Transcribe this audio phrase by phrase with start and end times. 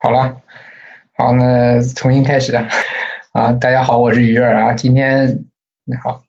[0.00, 0.40] 好了，
[1.16, 2.54] 好，那重新开始
[3.34, 3.50] 啊！
[3.54, 4.72] 大家好，我是鱼儿啊。
[4.72, 5.44] 今天
[5.84, 6.22] 你好，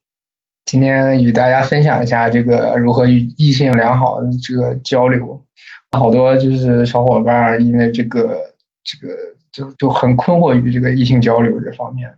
[0.65, 5.45] 今天与大家分享一下这个如何与异性良好的这个交流。
[5.91, 9.15] 好多就是小伙伴因为这个这个
[9.51, 12.09] 就就很困惑于这个异性交流这方面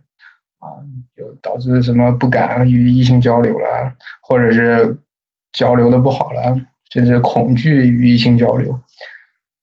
[0.58, 0.80] 啊，
[1.14, 3.92] 就导致什么不敢与异性交流了，
[4.22, 4.96] 或者是
[5.52, 6.58] 交流的不好了，
[6.90, 8.80] 甚至恐惧与异性交流。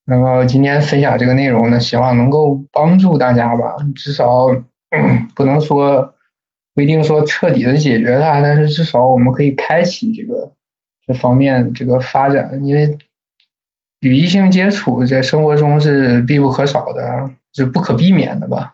[0.10, 4.48] 那么今天分享这个内容呢，希望能够帮助大家吧，至少
[5.36, 6.16] 不能说
[6.74, 10.52] 不一定说彻底的解决它，但是至少我们可以开启这个
[11.06, 12.98] 这方面这个发展，因为
[14.00, 18.74] 与异性接触在生活中是必不可少的，是不可避免的吧。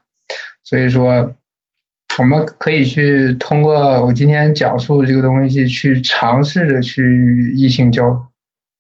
[0.64, 1.34] 所以说，
[2.18, 3.74] 我们可以去通过
[4.06, 8.26] 我今天讲述的这个东西，去尝试着去与异性交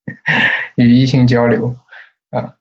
[0.76, 1.76] 与异性交流。
[2.36, 2.56] 啊，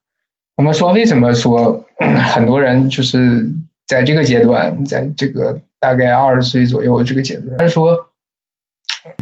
[0.55, 1.85] 我们说为什么说
[2.33, 3.45] 很多人就是
[3.85, 8.09] 在这个阶段，在这个大概二十岁左右这个阶段，他说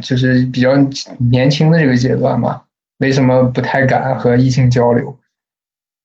[0.01, 0.75] 就是比较
[1.17, 2.61] 年轻的这个阶段嘛，
[2.99, 5.17] 为什么不太敢和异性交流？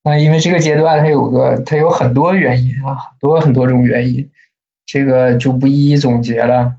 [0.02, 4.30] 那因为这个阶段它有个它有很多原因啊，很多很多种原因，
[4.86, 6.74] 这个就不一一总结了。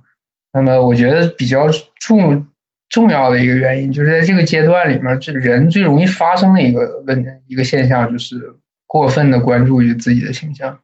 [0.52, 2.48] 那么我觉得比较重。
[2.90, 8.56] 重要的一个原因就是在这个阶段里面，这人最容易发生的一个问一个现象就是
[8.88, 10.80] 过分的关注于自己的形象，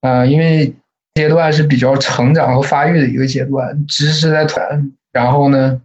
[0.00, 0.74] 啊，因为
[1.14, 5.82] 阶段是比较成长和发育的一个阶段，知识在团，然后呢，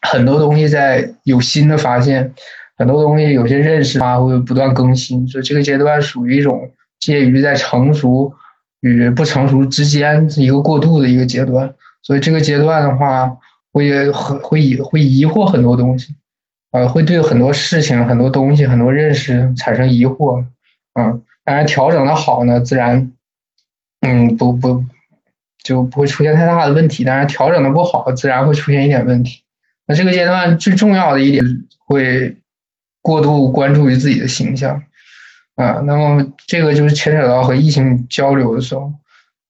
[0.00, 2.32] 很多东西在有新的发现，
[2.78, 8.32] 很多东西有些认识啊会不断更新，所以这个阶段属于一种介于在成熟
[8.80, 13.36] 与不成熟之间一个过渡的一个阶段，所以这个阶段的话。
[13.76, 16.14] 会很会疑会疑惑很多东西，
[16.70, 20.42] 呃，会对很多事情、很多东西、很多认识产生疑惑，
[20.94, 23.12] 嗯，当然调整的好呢，自然，
[24.00, 24.82] 嗯，不不
[25.62, 27.04] 就不会出现太大的问题。
[27.04, 29.42] 当然调整的不好，自然会出现一点问题。
[29.86, 31.44] 那这个阶段最重要的一点
[31.86, 32.34] 会
[33.02, 34.82] 过度关注于自己的形象，
[35.56, 38.90] 啊，那么这个就是牵扯到和异性交流的时候。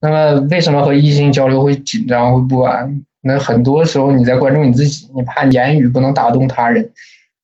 [0.01, 3.03] 那么为什么和异性交流会紧张、会不安？
[3.21, 6.89] 那很多时候你在关注你自己，你怕言语不能打动他人，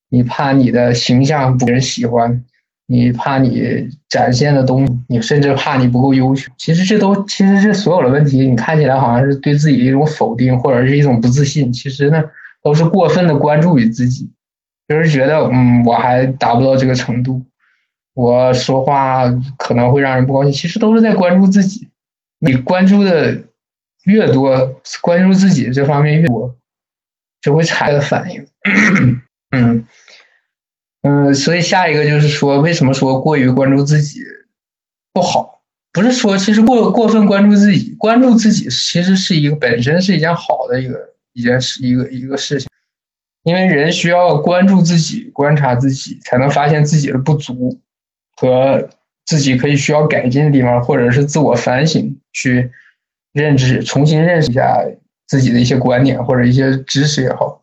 [0.09, 2.43] 你怕你的形象不人喜欢，
[2.85, 6.49] 你怕你展现的东西，你甚至怕你不够优秀。
[6.57, 11.73] 其实这都，其实这所有的问题，你看起来好像是对自己的一种否定，或者是一种不自信。
[11.73, 12.23] 其实呢，
[12.61, 14.29] 都是过分的关注于自己，
[14.87, 17.41] 就是觉得，嗯，我还达不到这个程度，
[18.13, 19.25] 我说话
[19.57, 20.51] 可能会让人不高兴。
[20.53, 21.89] 其实都是在关注自己，
[22.39, 23.41] 你关注的。
[24.05, 26.55] 越多关注自己这方面越多，
[27.41, 28.45] 就会产生反应。
[29.51, 29.85] 嗯
[31.03, 34.19] 嗯，所以下一个就是说，为什么说过于关注自己
[35.13, 35.61] 不好？
[35.91, 40.99] 不是说其实过过分关注自己，关注自己其实是一个本身是一件好的一个
[41.33, 42.67] 一件事一个一个事情，
[43.43, 47.79] 因为人需要关注自己、观察自己，才能发现自己的不足
[48.37, 48.89] 和
[49.25, 52.71] 自己可以需要改进的地方，或者是自我反省去。
[53.33, 54.85] 认知，重新认识一下
[55.27, 57.61] 自己的一些观点或者一些知识也好，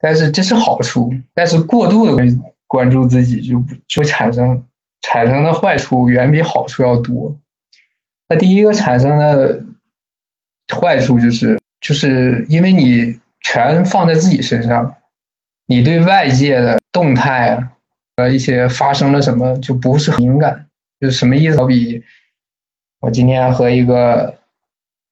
[0.00, 4.64] 但是这是好处，但是过度的关关注自己就就产生
[5.02, 7.38] 产生的坏处远比好处要多。
[8.30, 9.62] 那第一个产生的
[10.74, 14.96] 坏处就是，就是因为你全放在自己身上，
[15.66, 17.68] 你对外界的动态
[18.16, 20.66] 和，一些发生了什么就不是很敏感，
[20.98, 21.58] 就什么意思？
[21.58, 22.02] 好比
[23.00, 24.38] 我今天和一个。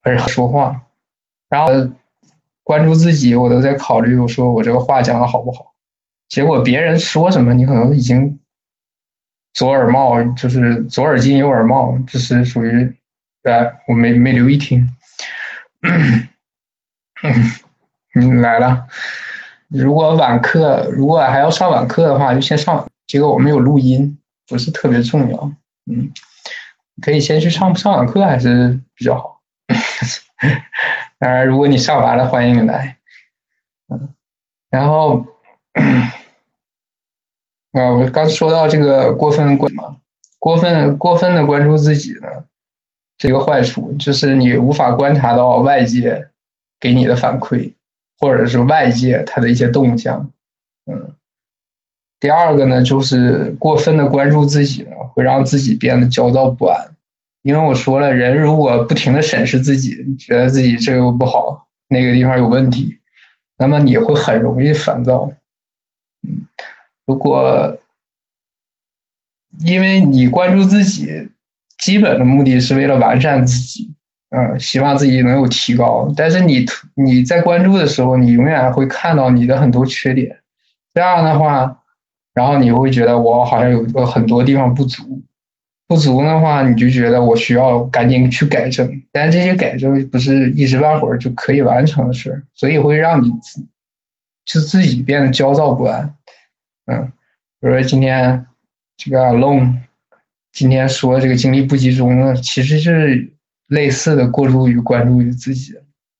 [0.03, 0.83] 而且说话，
[1.49, 1.73] 然后
[2.63, 5.73] 关注自己，我都在考虑，我说我这个话讲的好不好？
[6.29, 8.39] 结果别人说什么，你可能已经
[9.53, 12.95] 左耳冒，就是左耳进右耳冒，这是属于
[13.43, 14.89] 哎，我没没留意听。
[18.13, 18.87] 嗯，来了。
[19.67, 22.87] 如果晚课，如果还要上晚课的话，就先上。
[23.05, 24.17] 结果我没有录音，
[24.47, 25.51] 不是特别重要。
[25.85, 26.11] 嗯，
[27.01, 29.32] 可以先去上上晚课，还是比较好。
[31.19, 32.97] 当然，如果你上完了，欢迎你来。
[33.89, 34.13] 嗯，
[34.69, 35.25] 然后，
[37.73, 39.97] 啊，我刚说到这个过分关嘛，
[40.39, 42.27] 过分过分的关注自己呢，
[43.17, 46.29] 这个坏处就是你无法观察到外界
[46.79, 47.73] 给你的反馈，
[48.19, 50.31] 或者是外界它的一些动向。
[50.85, 51.15] 嗯，
[52.19, 56.92] 第二个呢，就是过分的关注自己呢，会让自己变得焦躁不安。
[57.43, 62.97] 因为我说了，人如果不停的审视自己，觉得自己这个不好，那个地方有问题，
[63.57, 65.31] 那么你会很容易烦躁。
[66.27, 66.47] 嗯，
[67.05, 67.77] 如果
[69.65, 71.29] 因为你关注自己，
[71.77, 73.93] 基本的目的是为了完善自己，
[74.29, 76.11] 嗯，希望自己能有提高。
[76.15, 80.39] 但是你你在关注的时候，你永远会看到你的很多缺点，
[80.93, 81.83] 这样的话，
[82.33, 85.21] 然后你会觉得我好像有个很多地方不足，
[85.93, 89.01] 不足的话，你就觉得我需要赶紧去改正。
[89.11, 93.29] 但这些改正不是一时半会儿就可以完成的事儿，所以会让你
[94.45, 96.15] 就自己变得焦躁不安，
[96.87, 97.11] 嗯，
[97.59, 98.45] 比如说今天。
[98.95, 99.73] 这个 alone，
[100.53, 103.33] 今天说这个精力不集中呢，其实是
[103.67, 105.73] 类似的过度于关注于自己。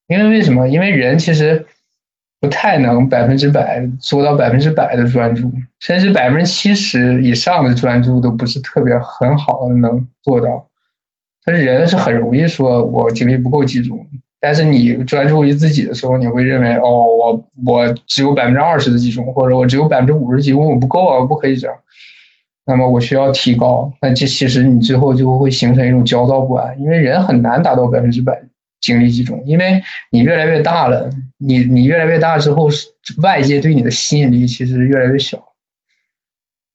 [0.08, 0.68] 因为为什么？
[0.68, 1.66] 因为人其实
[2.44, 5.50] 不太能百分之百做到百分之百的专注，
[5.80, 10.68] 甚至百分之七十以上的专注都不是特别很好的能做到。
[11.46, 14.06] 但是人是很容易说我精力不够集中，
[14.42, 21.74] 但是你专注于自己的时候，你会认为哦，我我只有百分之二十的集中，或者我只有百分之五十集中，我不够啊，不可以这样。
[22.66, 28.44] 那么我需要提高，那这其实你最后就会形成一种焦躁不安，因为人很难达到百分之百
[28.84, 29.82] 精力集中，因为
[30.12, 32.68] 你越来越大了，你你越来越大之后，
[33.22, 35.42] 外界对你的吸引力其实越来越小。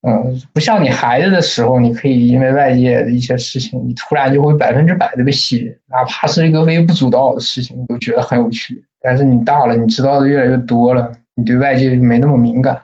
[0.00, 8.82] 嗯，不像你孩子的时候，你可以因为外界的一些事情，你突然就会百分之百的被吸引，哪怕是一个微不足道的事情，你都觉得很有趣。
[9.02, 12.80] 但是你大了，你知道的越来越多了，你对外界没那么敏感，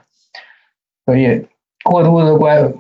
[1.06, 1.46] 所以
[1.82, 2.72] 过度的关。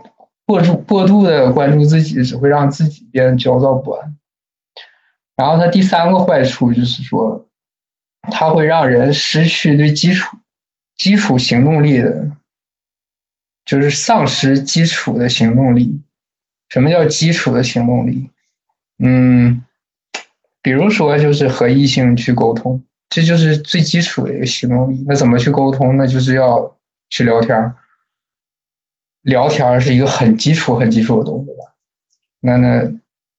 [0.46, 4.14] 过度过度的关注自己，只会让自己变得焦躁不安。
[5.36, 7.46] 然后，它第三个坏处就是说，
[8.30, 10.36] 它会让人失去对基础
[10.96, 12.30] 基础行动力的，
[13.64, 16.00] 就是丧失基础的行动力。
[16.68, 18.30] 什么叫基础的行动力？
[18.98, 19.64] 嗯，
[20.62, 25.04] 比如说，就是和异性去沟通，这就是最基础的一个行动力。
[25.06, 25.96] 那怎么去沟通？
[25.96, 26.76] 那就是要
[27.10, 27.74] 去聊天。
[29.22, 31.74] 聊天是一个很基础、很基础的东西吧？
[32.40, 32.92] 那那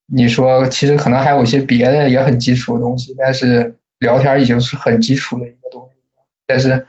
[0.08, 5.98] 你说，其实可能还有一些别的也很基础的东西，但是聊天已经是很基础的一个东西。
[6.48, 6.86] 但是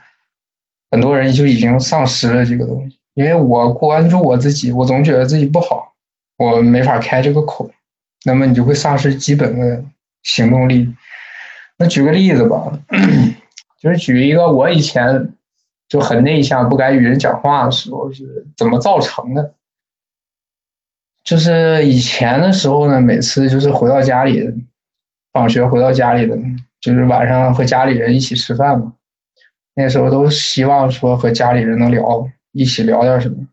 [0.91, 5.93] 很多人就已经丧失了这个东西，因为我关注我自己，我总觉得自己不好，
[6.37, 7.69] 我没法开这个口，
[8.25, 9.83] 那么你就会丧失基本的
[10.23, 10.93] 行动力。
[11.77, 12.71] 那举个例子吧，
[13.81, 15.33] 就是举一个我以前。
[15.89, 19.53] 就很内向，不敢与人讲话的时候是怎么造成的？
[21.27, 24.49] 就是以前的时候呢，每次就是回到家里，
[25.33, 26.37] 放学回到家里的，
[26.79, 28.93] 就是晚上和家里人一起吃饭嘛。
[29.75, 33.45] 那时候都希望说和家里人能聊，一起聊点什么。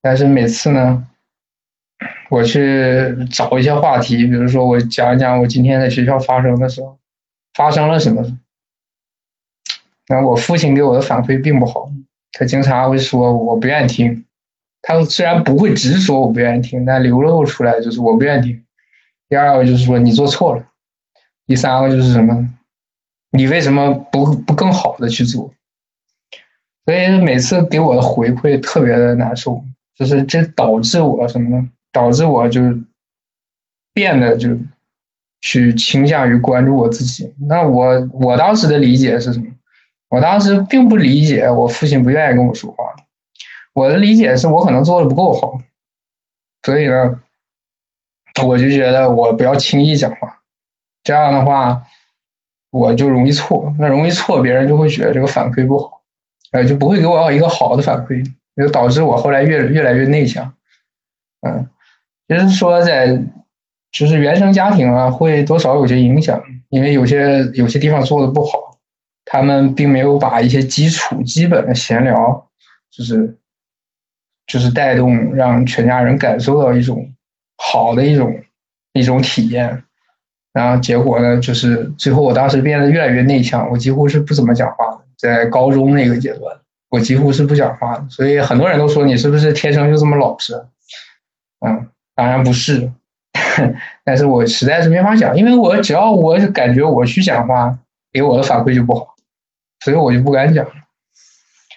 [0.00, 1.04] 但是每次呢，
[2.30, 6.96] 我去找一些话题，比如说我讲一讲我今天在学校发生的时候，
[7.54, 8.38] 发生了什么。
[10.06, 11.90] 然后我父亲给我的反馈并不好，
[12.30, 14.24] 他经常会说我不愿意听。
[14.88, 18.64] 他虽然不会直说我不愿意听，但流露出来就是我不愿意听。
[19.28, 20.64] 第二个就是说你做错了，
[21.44, 22.48] 第三个就是什么？
[23.32, 25.52] 你为什么不不更好的去做？
[26.84, 29.60] 所以每次给我的回馈特别的难受，
[29.96, 31.68] 就是这导致我什么呢？
[31.90, 32.60] 导致我就
[33.92, 34.56] 变得就
[35.40, 37.34] 去倾向于关注我自己。
[37.40, 39.46] 那我我当时的理解是什么？
[40.10, 42.94] 我当时并不理解我父亲不愿意跟我说话，
[43.76, 45.60] 我的理解是我可能做的不够好，
[46.62, 47.20] 所以呢，
[48.42, 50.40] 我就觉得我不要轻易讲话，
[51.04, 51.82] 这样的话
[52.70, 56.00] 我就容易错，那容易错，别人就会觉得这个反馈不好，
[56.52, 58.24] 呃，就不会给我一个好的反馈，
[58.56, 60.54] 就导致我后来越越来越内向，
[61.42, 61.68] 嗯，
[62.26, 63.22] 就是说在
[63.92, 68.78] 就是原生家庭啊，会多少有些影响，因为有些有些地方做的不好。
[69.28, 72.48] 他们并没有把一些基础、基本的闲聊，
[72.92, 73.36] 就是
[74.46, 77.12] 就是带动让全家人感受到一种
[77.56, 78.34] 好的一种
[78.92, 79.82] 一种体验，
[80.52, 85.00] 然后结果呢，就是最后我当时变得越来越内向，我几乎是不怎么讲话的。
[85.16, 86.56] 在高中那个阶段，
[86.90, 90.54] 我几乎是不讲话的，所以很多人都说你是不是天生就这么老实？
[91.66, 92.90] 嗯，当然不是，
[94.04, 97.78] 但是我实在是没法讲，因为我只要我感觉我去讲话，
[98.12, 99.14] 给我的反馈就不好。
[99.84, 100.66] 所以我就不敢讲，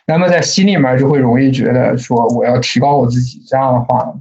[0.09, 4.11] 那么在心里面就会容易觉得说我要提高我自己，这样的话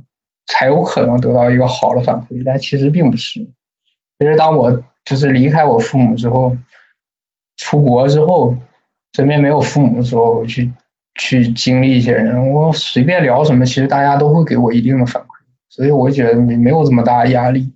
[0.47, 2.43] 才有可能得到一个好的反馈。
[2.45, 3.41] 但其实并不是，
[4.19, 6.55] 其实当我就是离开我父母之后，
[7.57, 8.55] 出国之后，
[9.15, 10.71] 身边没有父母的时候，我去
[11.15, 15.27] 去经历一些人，我随便聊什么，其实大家都会给我一定的反馈，
[15.71, 17.73] 所以我觉得没没有这么大压力。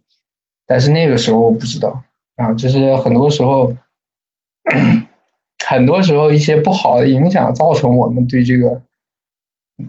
[0.67, 2.03] 但是那个时候我不知道
[2.37, 3.75] 啊，就是很多时候。
[5.73, 8.83] 很多时候，一些不好的影响造成我们对这个，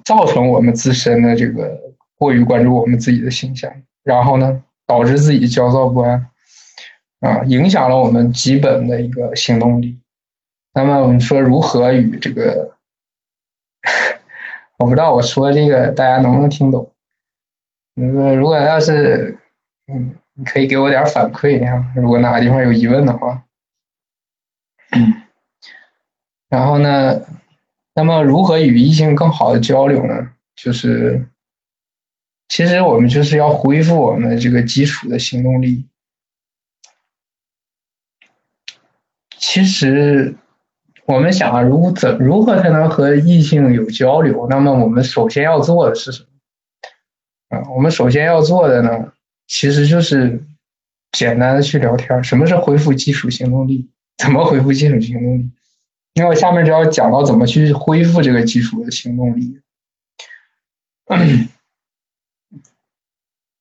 [0.05, 1.77] 造成我们自身的这个
[2.17, 3.69] 过于关注我们自己的形象，
[4.01, 6.29] 然后呢，导致自己焦躁不安，
[7.19, 9.99] 啊，影响了我们基本的一个行动力。
[10.73, 12.77] 那么我们说如何与这个，
[14.79, 16.93] 我不知道我说这个大家能不能听懂？
[17.95, 19.37] 如果如果要是，
[19.87, 23.43] 嗯，你可以给我点反馈啊，如果哪个地方有疑问的话。
[24.95, 25.22] 嗯
[26.53, 27.19] 然后呢，
[27.95, 30.29] 那么如何与异性更好的交流呢？
[30.55, 31.27] 就是，
[32.47, 35.87] 其实我们就是要恢复我们的这个基础的行动力。
[39.39, 40.35] 其实，
[41.05, 44.45] 我们想啊，如怎如何才能和异性有交流？
[44.47, 46.23] 那么我们首先要做的是什
[47.49, 47.57] 么？
[47.57, 49.11] 啊，我们首先要做的呢，
[49.47, 50.45] 其实就是
[51.13, 52.23] 简单的去聊天。
[52.23, 53.89] 什么是恢复基础行动力？
[54.19, 55.49] 怎么恢复基础行动力？
[56.13, 59.59] 因为下面就要讲到怎么去恢复这个基础的行动力。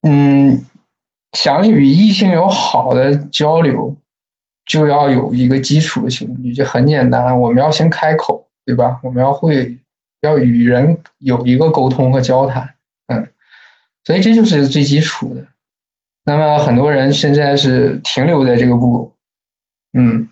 [0.02, 0.66] 嗯，
[1.32, 3.96] 想与异性有好的交流，
[4.66, 9.00] 就要有一个基础的行动力，就很简单，我们要先开口，对吧？
[9.02, 9.78] 我们要会
[10.20, 12.74] 要与人有一个沟通和交谈，
[13.06, 13.32] 嗯，
[14.04, 15.46] 所以这就是最基础的。
[16.24, 19.16] 那么很多人现在是停留在这个步骤，
[19.98, 20.28] 嗯。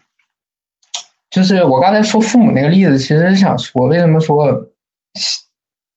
[1.30, 4.68] 就是我刚才说父母那个例子，其实是想说，为什么说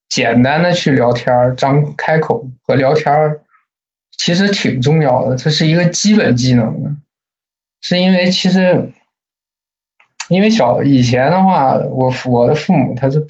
[0.07, 3.39] 简单的去聊天张开口和聊天
[4.15, 6.91] 其实挺重要的，这是一个基本技能的。
[7.81, 8.91] 是因为其实，
[10.29, 13.25] 因为小以前的话，我我的父母他是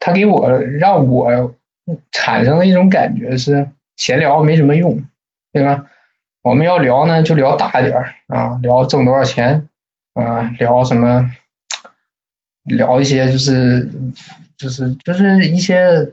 [0.00, 1.54] 他给我让我
[2.10, 5.02] 产生的一种感觉是闲聊没什么用，
[5.52, 5.86] 对吧？
[6.42, 9.68] 我们要聊呢，就聊大一点儿啊，聊挣多少钱。
[10.22, 11.30] 啊，聊什么？
[12.64, 13.90] 聊一些就是
[14.58, 16.12] 就是就是一些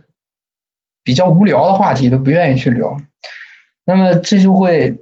[1.03, 2.95] 比较无聊的话题都不愿意去聊，
[3.83, 4.97] 那么这就会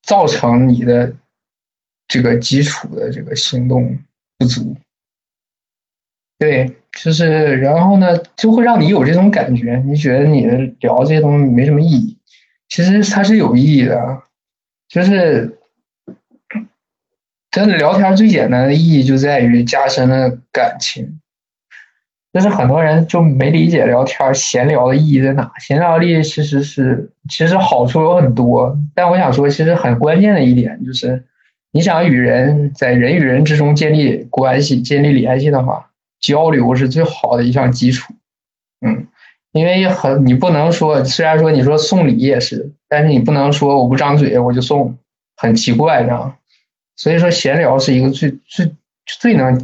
[0.00, 1.12] 造成你的
[2.06, 3.98] 这个基础的这个行动
[4.38, 4.74] 不足。
[6.38, 12.16] 对，就是然后呢，就会让你有这种感觉，你觉得你的聊这些东西没什么意义，
[12.70, 14.22] 其实它是有意义的，
[14.88, 15.57] 就是。
[17.58, 21.18] 真的聊天最简单的意义就在于加深了感情，
[22.32, 25.50] 但是很多人就没理解聊天闲聊的意义在哪。
[25.58, 31.24] 闲聊的意义其实是，其实好处有很多，但我想说，其实很关键的一点就是，
[31.72, 38.14] 你想与人在人与人之中建立关系、建立联系的话，交流是最好的一项基础。
[38.86, 39.08] 嗯，
[39.50, 44.96] 因为很你不能说，虽然说你说送礼也是，但是你不能说我不张嘴我就送，
[45.36, 46.37] 很奇怪这样。
[46.98, 48.74] 所以说，闲聊是一个最最
[49.06, 49.56] 最能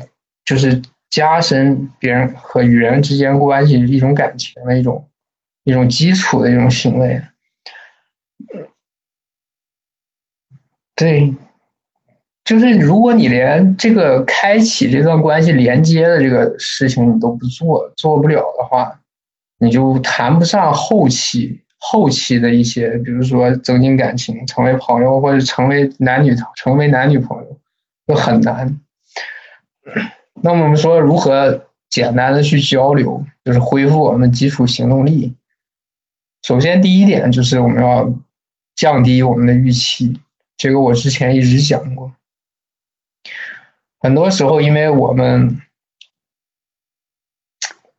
[0.45, 5.09] 就是加深别人和与人之间关系一种感情的一种
[5.65, 7.21] 一种基础的一种行为。
[10.95, 11.35] 对，
[12.45, 19.01] 就是如果你连这个开启这段关系连接的这个事情你都不做，做不了的话，
[19.59, 21.64] 你就谈不上后期。
[21.87, 27.61] 后期的一些，比如说增进感情、成为朋友或者成为男女成为男女朋友，
[28.07, 28.81] 就很难。
[30.41, 35.37] 那么我们说如何简单的去交流，就是恢复我们基础行动力。
[36.41, 38.11] 首先第一点就是我们要
[38.75, 40.19] 降低我们的预期，
[40.57, 42.15] 这个我之前一直讲过。
[43.99, 45.61] 很多时候，因为我们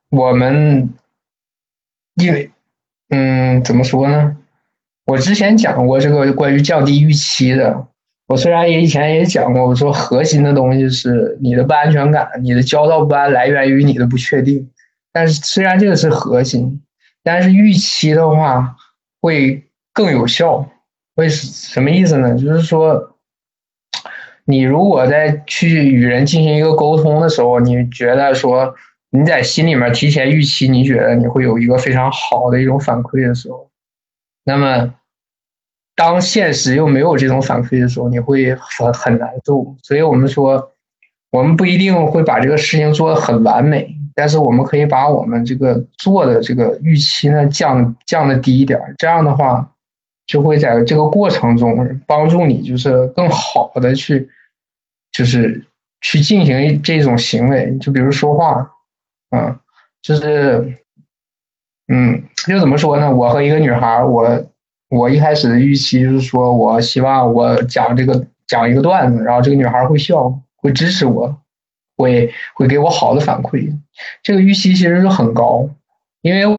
[0.10, 0.90] 我们
[2.16, 2.50] 因为。
[3.10, 4.38] 嗯，怎么说呢？
[5.06, 7.88] 我之前讲过这个关于降低预期的。
[8.28, 14.68] 我虽然也以前也讲过，我说核心的东西是你的不安全感，你的焦躁不安来源于你的不确定。
[15.14, 16.82] 但是虽然这个是核心，
[17.24, 18.76] 但是预期的话
[19.22, 20.68] 会更有效。
[21.14, 22.36] 为什么意思呢？
[22.36, 23.16] 就是说，
[24.46, 28.74] 你如果在去与人进行一个沟通的时候，你觉得说。
[29.16, 33.70] 你在心里面提前预期，你觉得你会有一个非常好的一种反馈的时候，
[34.44, 34.94] 那么
[35.96, 39.76] 当现实又没有这种反馈的时候，你会很很难受。
[39.82, 40.72] 所以我们说，
[41.32, 49.72] 我们不一定会把这个事情做得很完美，但是我们可以把我们这个做的这个预期呢降降的低一点，这样的话
[50.28, 54.30] 就会在这个过程中帮助你，就是更好的去，
[55.12, 55.66] 就是
[56.02, 58.72] 去进行这种行为，就比如说话。
[59.32, 59.60] 嗯，
[60.02, 60.78] 就是，
[61.88, 63.14] 嗯，就怎么说呢？
[63.14, 64.46] 我和一个女孩，我
[64.90, 71.38] 我一开始的预期就是说，我希望我讲这个讲一个段子，然后这个女孩会笑，会支持我，
[71.98, 73.76] 会会给我好的反馈。
[74.24, 75.70] 这个预期其实是很高，
[76.22, 76.58] 因为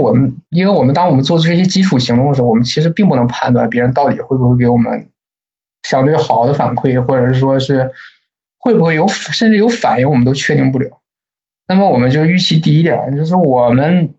[0.00, 5.08] 我们因为我们当我们做出这些基础行动的时候，我们其实并不能判断别人到底会不会给我们
[5.84, 7.90] 相对好的反馈，或者是说是
[8.58, 11.00] 会不会有甚至有反应，我们都确定不了。
[11.68, 14.14] 那么我们就预期低一点，就是我们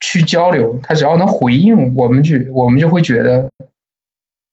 [0.00, 3.50] 去交流，他只要能回应，我们就我们就会觉得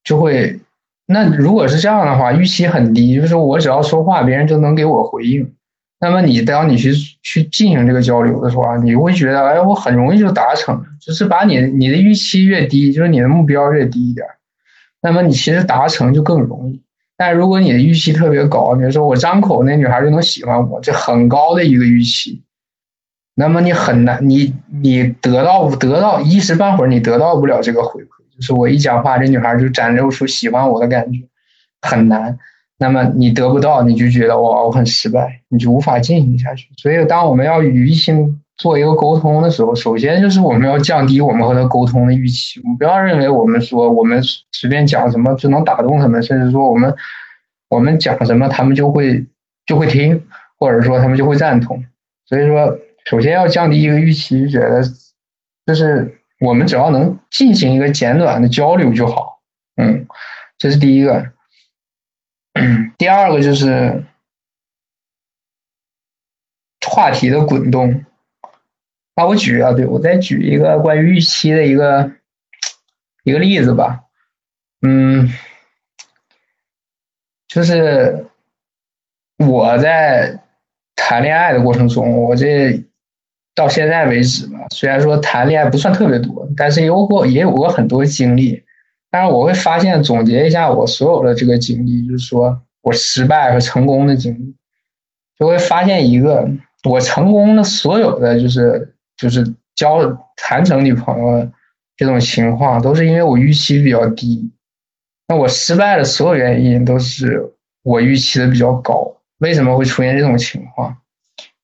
[0.03, 0.59] 就会。
[1.05, 5.53] 那如果是这样的话，预期很低，就是我只要说话，别人就能给我回应。
[5.99, 14.25] 那么你当你去去进行这个交流的时候啊，你会觉得，哎，我很容易就达成，就是把你你的预期越低，就是你的目标越低一点，
[15.01, 16.81] 那么你其实达成就更容易。
[17.15, 22.41] 但如果你的预期特别高，比如说我张口那女孩就能喜欢我，这很高的一个预期，
[23.36, 28.08] 那么你很难，你你得到得到一时半会儿你得到不了这个回馈。
[28.36, 31.20] 就是我一讲话，这女孩就展露出喜欢我的感觉，
[31.82, 32.39] 很难。
[32.79, 36.67] 那么你得不到，你就觉得哇，我很失败，你就无法进行下去。
[36.77, 42.60] 所以，当我们要与异性做一个沟通的时候，首先就是我们要降低我们和他沟通的预期。
[42.63, 46.95] 我们不要认为我们说我们随便讲什么就能打动他们，甚至说我们
[47.69, 49.25] 我们讲什么他们就会
[49.65, 50.25] 就会听，
[50.57, 51.83] 或者说他们就会赞同。
[52.25, 54.83] 所以说，首先要降低一个预期，觉得
[55.65, 56.19] 就是。
[56.39, 59.39] 我们只要能进行一个简短的交流就好，
[59.77, 60.05] 嗯，
[60.57, 61.31] 这是第一个。
[62.98, 64.03] 第二个就是
[66.86, 68.03] 话题的滚动。
[69.15, 72.12] 那我举啊，对我再举一个关于预期的一个
[73.24, 74.01] 一个例子吧。
[74.82, 75.29] 嗯，
[77.48, 78.25] 就是
[79.38, 80.43] 我在
[80.96, 82.84] 谈恋爱的过程中，我这。
[83.55, 88.63] 到现在为止吧，虽然说谈恋爱不算特别多，但是有过也有过很多经历。
[89.12, 94.55] 但是我会发现，总结一下我所有的这个经历，就是说我失败和成功的经历，
[95.38, 96.50] 就会发现一个
[96.89, 98.92] 我成功的所有的就是
[99.23, 99.99] 就是交
[100.35, 101.49] 谈成女朋友
[101.97, 104.51] 这种情况，都是因为我预期比较低。
[105.27, 107.41] 那我失败的所有原因都是
[107.81, 109.15] 我预期的比较高。
[109.39, 110.97] 为什么会出现这种情况？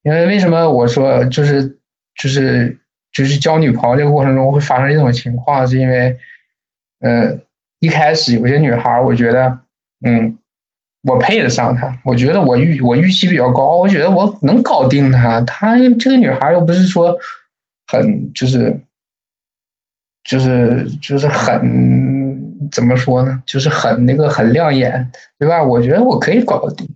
[0.03, 1.75] 因为为什么我说就是。
[2.21, 2.77] 就是
[3.13, 6.17] 就是交女朋友这个过程中会发生这种情况，是因为，
[6.99, 7.39] 呃，
[7.79, 9.59] 一开始有些女孩，我觉得，
[10.05, 10.37] 嗯，
[11.03, 15.39] 我配得上她，我觉得我预我预期比较高，我觉得我能搞定她。
[15.43, 17.17] 她这个女孩又不是说
[17.91, 18.79] 很就是
[20.23, 23.41] 就是就是很怎么说呢？
[23.47, 25.63] 就是很那个很亮眼，对吧？
[25.63, 26.87] 我觉得我可以搞得定。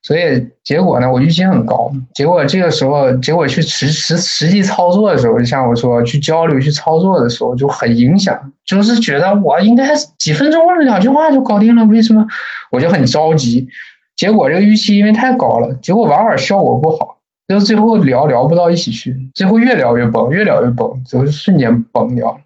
[0.00, 1.92] 所以结果呢，我预期很高。
[2.14, 8.52] 结果这个时候，结果去实实实际操作的时候，就像我说，去交流、去操作的时候，就很影响。
[8.64, 12.26] 就是觉得我应该几分钟或者两句话就搞定了，为什么？
[12.70, 13.68] 我就很着急。
[14.16, 17.17] 结果这个预期因为太高了，结果往往效果不好，
[17.48, 22.40] 就最后聊聊不到一起去，最后越聊越崩，越聊越崩，就是瞬间崩掉。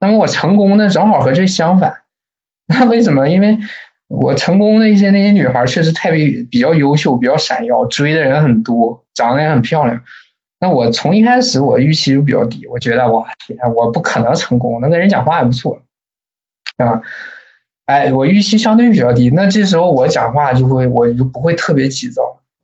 [0.00, 1.94] 那么我成功的正好和这相反。
[2.66, 3.28] 那为什么？
[3.28, 3.58] 因为。
[4.10, 10.02] 我成功的一些那些女孩确实太比比较优秀，比较闪耀，追的人很多，长得也很漂亮。
[10.58, 15.82] 那我从一开始我预期就比较低，我觉得哇天，我不可能成功，能跟人讲话也不错，
[16.78, 17.02] 啊，
[17.84, 19.28] 哎，我预期相对比较低。
[19.28, 22.22] 那这时候我讲话就会，我就不会特别急躁，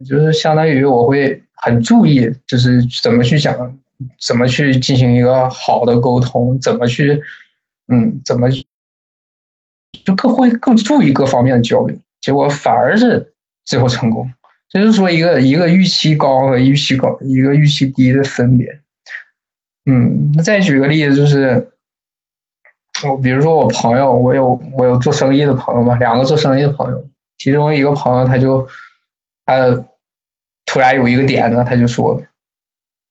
[0.09, 3.79] 就是相当于我会很注意，就是怎么去讲，
[4.21, 7.23] 怎么去进行一个好的沟通，怎么去，
[7.89, 8.49] 嗯，怎么。
[10.05, 13.33] 就更会更注意各方面的交流，结果反而是
[13.65, 14.31] 最后成功。
[14.69, 18.81] 就是说，一个一个预期高和预期高，一个预期低的分别。
[19.87, 21.71] 嗯，那再举个例子，就是
[23.09, 28.69] 我比如说我朋友，我有我有做生意的朋友嘛，两个做生意的朋友，其中一个朋友他就
[29.47, 29.85] 他
[30.75, 32.21] 突然有一个点子，他就说，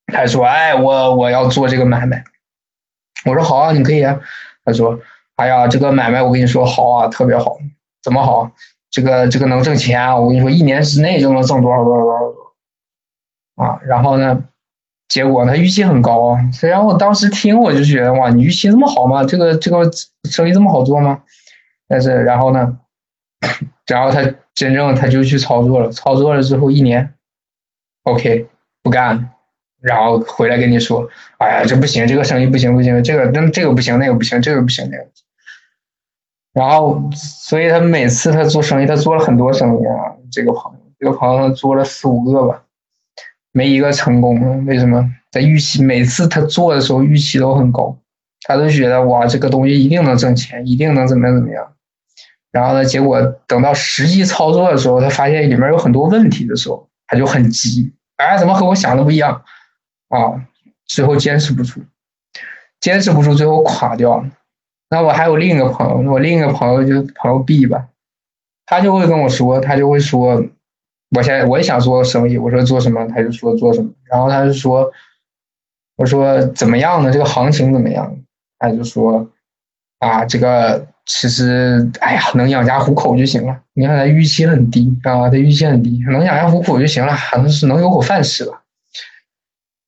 [0.08, 2.22] 他说：“哎，我我要做这个买卖。”
[3.24, 4.20] 我说：“好啊，你可以啊。”
[4.66, 5.00] 他说。
[5.38, 7.58] 哎呀，这个买卖我跟你说好啊，特别好，
[8.04, 8.52] 怎么好？
[8.92, 10.16] 这个这个能挣钱啊！
[10.16, 13.80] 我跟你说，一年之内就能挣多少多少多少多啊！
[13.86, 14.44] 然后呢，
[15.08, 16.52] 结果他，预期很高啊。
[16.52, 19.24] 虽然我当时听我就觉得哇，你预期这么好吗？
[19.24, 19.90] 这个这个
[20.30, 21.24] 生意这么好做吗？
[21.88, 22.78] 但是然后呢，
[23.88, 24.22] 然后他
[24.54, 27.16] 真正他就去操作了，操作了之后一年
[28.04, 28.48] ，OK，
[28.82, 29.30] 不干。
[29.82, 35.06] 然后回来跟你说，哎呀，这不行，这个生意不行不行，这个那这个不行，那个不行，这个不行那个。
[36.54, 40.16] 然后，所以他每次他做生意，他做了很多生意啊。
[40.32, 42.64] 这个朋友，这个朋友做了四五个吧，
[43.52, 44.50] 没一个成功的。
[44.66, 45.12] 为什么？
[45.32, 47.98] 在预期每次他做的时候预期都很高，
[48.48, 51.74] 他都觉得哇，这个东西一定能挣钱，一定能怎么样怎么样。
[52.52, 59.44] 然后呢，结果等到实际操作的时候，他发现里面有很多问题的时候，他就很急，哎，怎么和我想的不一样？
[60.10, 60.48] 啊，
[60.88, 61.80] 最后坚持不住，
[62.80, 64.32] 坚持不住，最后垮掉了。
[64.90, 67.88] 那我还有另一个朋友，我另一个朋友就朋友 B 吧，
[68.66, 70.44] 他就会跟我说，他就会说，
[71.16, 74.92] 我现在我也想做生意，我说做什么，他就说做什么，然后他就说，
[75.98, 77.12] 我说怎么样呢？
[77.12, 78.18] 这个行情怎么样？
[78.58, 79.30] 他就说，
[80.00, 83.60] 啊，这个其实，哎呀，能养家糊口就行了。
[83.74, 88.62] 你看他预期很低啊，他预期很低，能养家糊口就行了，好像是能有口饭吃了。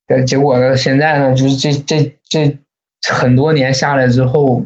[0.08, 2.60] 但结果呢，现在呢，就是这这这
[3.13, 4.63] 很多年下来之后。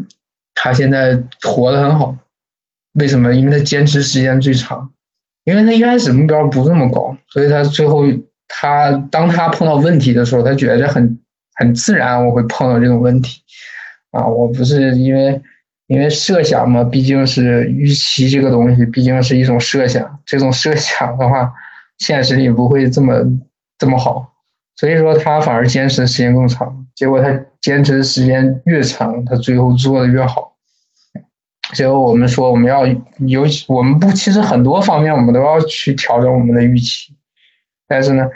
[0.61, 2.17] 他现在活得很好，
[2.95, 3.33] 为什么？
[3.33, 4.91] 因为他坚持时间最长，
[5.45, 8.03] 因为他一开始目标不这么高，所以他最后
[8.49, 11.17] 他当他碰到问题的时候，他觉得很
[11.55, 13.41] 很自然，我会碰到这种问题
[14.11, 14.27] 啊！
[14.27, 15.41] 我不是因为
[15.89, 21.51] 因为设想嘛，毕竟是预期这个东西，毕竟是一种设想，这种设想的话，
[21.97, 23.15] 现实里不会这么
[23.79, 24.31] 这么好，
[24.75, 30.55] 所以说他反而坚持的时间更长，结果他坚持的时间越长，他最后做的越好。
[31.73, 37.15] 最后我们说，我们要有我们不，其实很多方面我们都要去调整我们的预期，
[37.87, 38.27] 但是呢，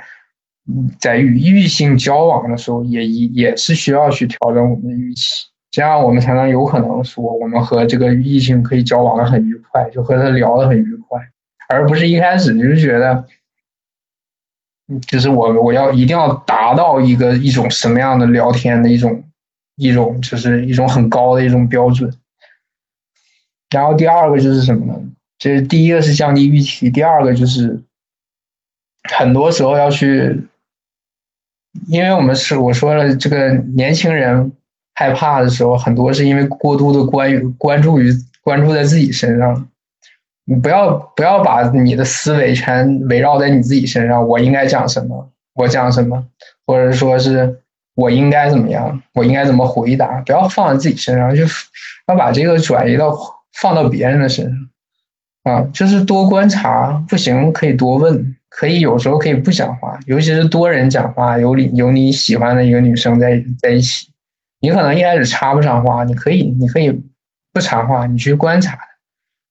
[1.00, 11.20] 在与异性交往的时候，也也也是需要去调整我们的预期，这样我们才能有可能说，我们和这个异性可以交往的很愉快，就和他聊的很愉快，
[11.68, 13.26] 而不是一开始就是觉得，
[15.08, 19.24] 就是我我要一定要达到一个一种什么样的聊天的一种
[19.76, 22.14] 一种就是一种很高的一种标准。
[23.72, 24.94] 然后第二个就是什么呢？
[25.40, 27.82] 这第一个是降低预期，第二个就是
[29.10, 30.40] 很多时候要去，
[31.88, 34.52] 因为我们是我说了，这个年轻人
[34.94, 39.68] 害怕的时候，很多是因为过度的关于关注于关注在自己身上。
[40.46, 44.28] 你不要不要把你的思维全围绕在你自己身上。
[44.28, 45.30] 我应该讲什么？
[45.56, 46.26] 我讲什么？
[46.66, 47.60] 或者说是
[47.96, 49.02] 我应该怎么样？
[49.14, 50.22] 我应该怎么回答？
[50.26, 51.44] 不要放在自己身上，就
[52.08, 53.18] 要把这个转移到。
[53.62, 54.44] 放到别人的身
[55.44, 64.08] 上，啊，就是多观察，不行可以多问，可以有时候可以不讲话，尤其是多人讲话，有你有你喜欢的一个女生在在一起，
[64.64, 66.90] 你可能一开始插不上话，你可以你可以
[67.52, 68.80] 不插话，你去观察，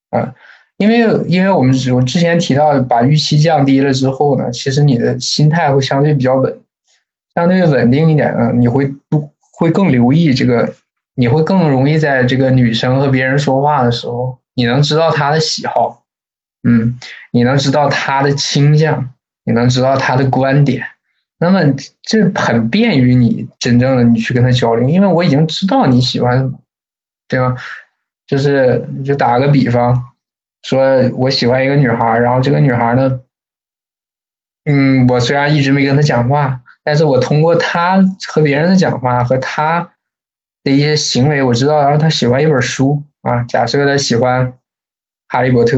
[0.09, 0.33] 啊，
[0.77, 6.59] 因为因为我们我之前提到把预期降低了之后呢，其实你的心态会相对比较稳，
[7.35, 10.73] 相对稳定一点呢，你会不会更留意这个。
[11.15, 16.03] 你会更容易在这个女生和别人说话的时候，你能知道她的喜好，
[16.63, 16.99] 嗯，
[17.31, 19.13] 你能知道她的倾向，
[19.45, 20.83] 你能知道她的观点，
[21.39, 21.61] 那么
[22.01, 26.59] 这很便于你真正的你去跟她交流，因为我已经知道你喜欢什么，
[27.27, 27.55] 对吧？
[28.27, 30.13] 就是就打个比方，
[30.61, 33.19] 说我喜欢一个女孩，然后这个女孩呢，
[34.65, 39.89] 嗯，我虽然一直没跟她讲话，但是我通过她和别人的讲话和她。
[40.65, 44.47] 的一些行为我知道，然后他喜欢一本书啊，假设他喜欢
[45.27, 45.77] 《哈利波特》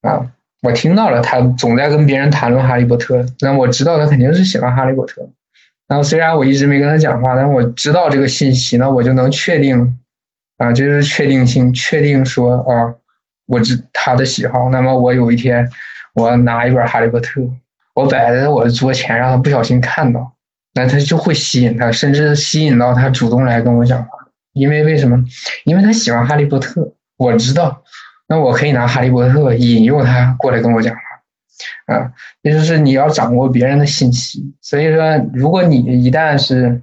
[0.00, 0.32] 啊，
[0.64, 5.20] 我听到了他总在跟别人谈论《哈利波特》，那我知道他肯定是喜欢《哈利波特》。
[5.86, 9.98] 然后虽然我一直没跟他讲话，但我知道这个信息，那我就能确定
[10.56, 12.94] 啊，就是确定性，确定说啊，
[13.46, 14.70] 我知他的喜好。
[14.70, 15.68] 那么我有一天
[16.14, 17.42] 我拿一本《哈利波特》，
[17.94, 20.32] 我摆在我的桌前，让他不小心看到。
[20.72, 24.08] 那他就会吸引他，甚至吸引到他主动来跟我讲话。
[24.54, 25.22] 因为为什么？
[25.66, 27.83] 因为他喜欢哈利波特，我知道。
[28.26, 34.54] 那我可以拿哈利波特引诱他过来跟我讲话，啊，也就是你要掌握别人的信息。
[34.60, 36.80] 所以说，如果你一旦是，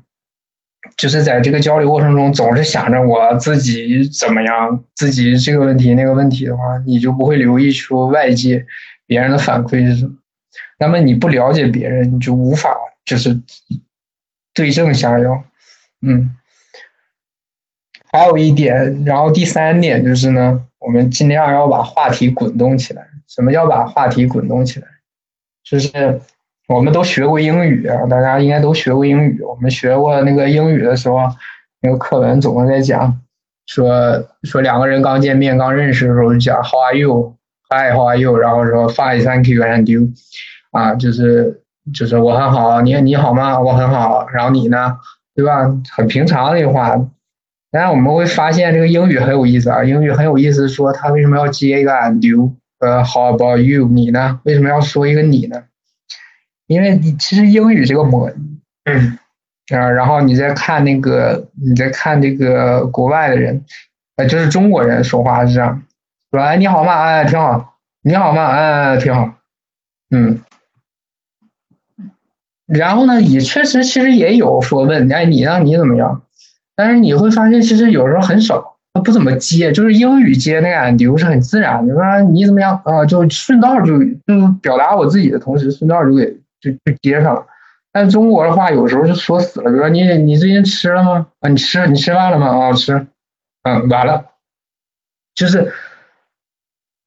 [0.97, 8.65] 就是在这个交流过程中总是想着我自己怎么样，自己这个问题那个问题的话，你就不会留意出外界
[9.06, 10.13] 别人的反馈是什么。
[10.77, 12.75] 那么你不了解别人，你就无法。
[13.04, 13.41] 就是
[14.54, 15.43] 对症下药，
[16.04, 16.38] 嗯，
[18.12, 23.08] 还有一点，然后第三点就是呢，我们尽量要把话题滚动起来。
[23.28, 24.88] 什么叫把话题滚动起来？
[25.63, 26.20] 就是
[26.67, 29.41] 我们都学过英语啊，大家应该都学过英语。
[29.41, 31.20] 我们学过那个英语的时候，
[31.82, 33.22] 那个课文总是在讲，
[33.67, 37.36] 说说两个人刚见面、刚认识的时候就讲 How are you?
[37.70, 38.36] Hi, how are you?
[38.38, 40.10] 然后说 Fine, thank you, and you？
[40.72, 41.60] 啊，就是。
[41.96, 43.60] 就是我很好，你你好吗？
[43.60, 45.00] 我很好，然后你呢？
[45.34, 45.63] 对吧？
[45.91, 46.96] 很平常的话，
[47.71, 52.53] 但是我们会发现这个英语很有意思啊，英语很有意思，说他为什么要接一个 and you？
[52.79, 53.88] 呃，How about you？
[53.88, 54.39] 你呢？
[54.43, 55.63] 为什么要说一个你呢？
[56.67, 58.31] 因为你其实英语这个模，
[58.86, 59.17] 嗯，
[59.69, 63.63] 啊，然后你再看那个，你再看这个国外的人，
[64.15, 65.84] 呃，就是中国人说话是这样，
[66.31, 67.01] 说哎你好吗？
[67.03, 68.47] 哎挺好，你好吗？
[68.47, 69.36] 哎挺好，
[70.10, 70.41] 嗯。
[72.65, 75.60] 然后呢，也确实其实也有说问，哎，你呢？
[75.60, 76.23] 你怎么样？
[76.82, 86.26] 但是你会发现，其实有时候很少，他不怎么接，就是英语接那个 and you 是很自然的，说你怎么样啊，就顺道就就表达我自己的同时，顺道就给
[86.60, 87.46] 就就接上了。
[87.91, 91.28] 但中国的话，有时候就说死了，比如说你你最近吃了吗？
[91.41, 92.48] 啊，你吃你吃饭了吗？
[92.48, 93.06] 啊，吃，
[93.63, 94.26] 嗯，完了，
[95.36, 95.72] 就是。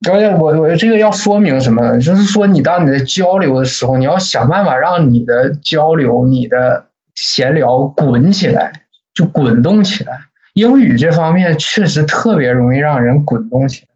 [0.07, 1.99] 而且我我这个要说明什么？
[1.99, 6.85] 就是说，你当你在交流的时候，你要想办法让你的交流、你的
[7.15, 8.84] 闲聊滚起来，
[9.15, 10.19] 就滚动起来。
[10.55, 13.89] 英语这方面确实特别容易让人滚动起来，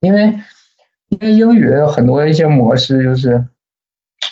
[0.00, 0.34] 因为
[1.08, 3.44] 因为英语的很多一些模式就是，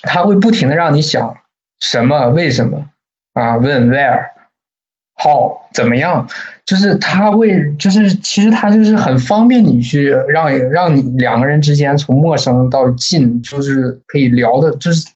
[0.03, 1.37] 它会不停的让你想
[1.81, 2.89] 什么、为什么
[3.33, 3.57] 啊？
[3.57, 6.29] 问 where，how，怎么样？
[6.65, 15.07] 就是他会，就是其实他就是很方便你去让让你两个人之间从陌生到近，就是可以聊的，就是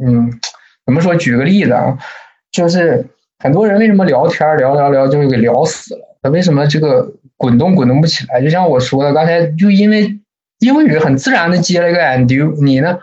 [0.00, 0.30] 嗯，
[0.86, 1.14] 怎么说？
[1.16, 1.98] 举个例子啊，
[2.52, 3.06] 就是
[3.40, 6.16] 很多人为什么聊天聊聊聊就给聊死了？
[6.22, 8.40] 他为什么这个滚动滚动不起来？
[8.40, 10.20] 就像我说的，刚才就因为
[10.58, 12.98] 英语很自然的接了一个 and you，你呢，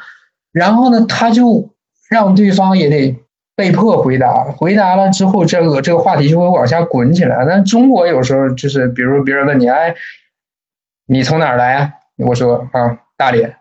[0.52, 1.74] 然后呢，他就
[2.10, 3.18] 让对方也得。
[3.58, 7.44] 被迫回答，回答了之后，这个这个话题就会往下滚起来。
[7.44, 9.96] 但中国有时候就是，比如别人问你，哎，
[11.08, 11.94] 你从哪儿来啊？
[12.18, 13.56] 我说啊，大连。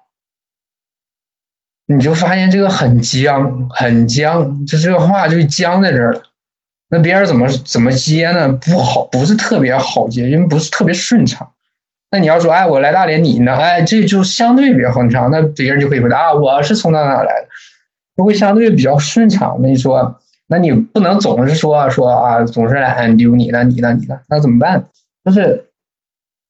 [1.86, 6.20] 你就发现这个很僵，很僵，就这个话就僵在这儿了。
[6.96, 8.48] 那别人怎么怎么接呢？
[8.54, 11.46] 不好，不是特别好接，因为不是特别顺畅。
[12.10, 13.54] 那你要说，哎，我来大连，你呢？
[13.54, 15.30] 哎，这就相对比较顺畅。
[15.30, 17.48] 那别人就可以回答啊，我是从哪哪来的。
[18.16, 19.58] 就会相对比较顺畅。
[19.60, 24.86] 那你说，那你不能总是说说啊，总是来 and you 你呢，你呢，你呢，那怎么办？
[25.22, 25.66] 就是，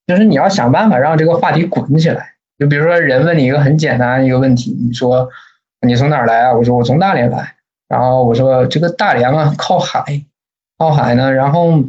[0.06, 2.34] 就是你要想办法让这个话题滚起来。
[2.56, 5.28] 就比如说，人问你一个很简单一个问题，你说
[5.84, 6.52] 你从哪儿来啊？
[6.52, 7.54] 我说我从大连来。
[7.88, 10.02] 然后我说这个大连啊，靠海，
[10.78, 11.32] 靠海呢。
[11.32, 11.82] 然后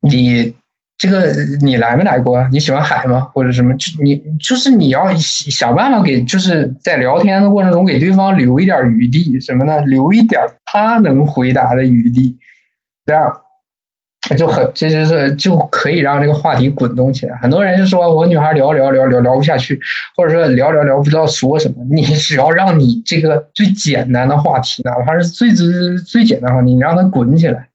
[0.00, 0.54] 你。
[1.02, 1.32] 这个
[1.62, 2.46] 你来没来过？
[2.52, 3.22] 你喜欢海吗？
[3.32, 3.74] 或者什么？
[3.78, 9.80] 就你就是你要想办法给，就是在聊天的过程中给对方留一点余地，什么呢？
[9.86, 12.36] 留一点他能回答的余地，
[13.06, 13.34] 这样
[14.36, 17.34] 就很这就是就可以让这个话题滚动起来。
[17.38, 19.80] 很多人就说我女孩聊聊聊聊聊不下去，
[20.14, 21.76] 或者说聊聊聊不知道说什么。
[21.90, 27.69] 你只要让你这个最简单的话题，哪怕是最最最简单的话题，你让它滚起来。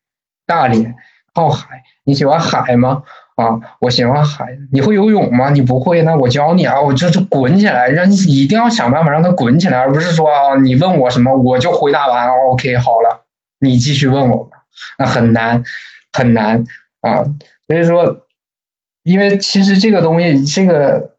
[0.45, 0.95] 大连
[1.33, 1.83] 靠海。
[2.03, 3.03] 你喜欢海吗？
[3.35, 4.57] 啊，我喜欢海。
[4.71, 5.49] 你会游泳吗？
[5.49, 6.79] 你不会，那我教你啊！
[6.79, 12.29] 我就是滚起来，让你一定要想办法让它滚起来，而不是说啊，你问我什么我就回答完。
[12.29, 13.25] OK，好了，
[13.59, 14.57] 你继续问我吧。
[14.97, 15.63] 那很难，
[16.13, 16.63] 很难
[17.01, 17.25] 啊。
[17.67, 18.25] 所以说，
[19.03, 21.14] 因为其实这个东西，这个。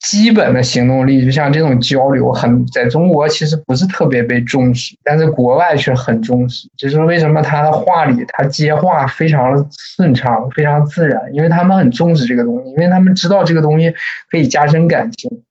[0.00, 6.68] 基本的行动力，就像这种交流，很在中国其实不是特别被重视，但是国外却很重视。
[6.76, 13.92] 就是为什么他的话里，他接话非常顺畅，非常自然，因为他们很重视这个东西，因为他们知道这个东西
[14.30, 15.42] 可以加深感情。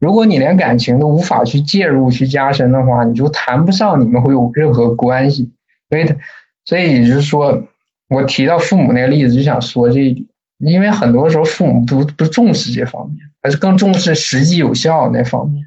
[0.00, 5.50] 如果你连感情都无法去介入、去加深的话，你就谈不上你们会有任何关系。
[5.88, 6.06] 所以，
[6.64, 7.62] 所以也就是说，
[8.08, 10.26] 我提到父母那个例子，就想说这一点。
[10.58, 15.66] 因为很多时候父母不不重视这方面，而是更重视实际有效那方面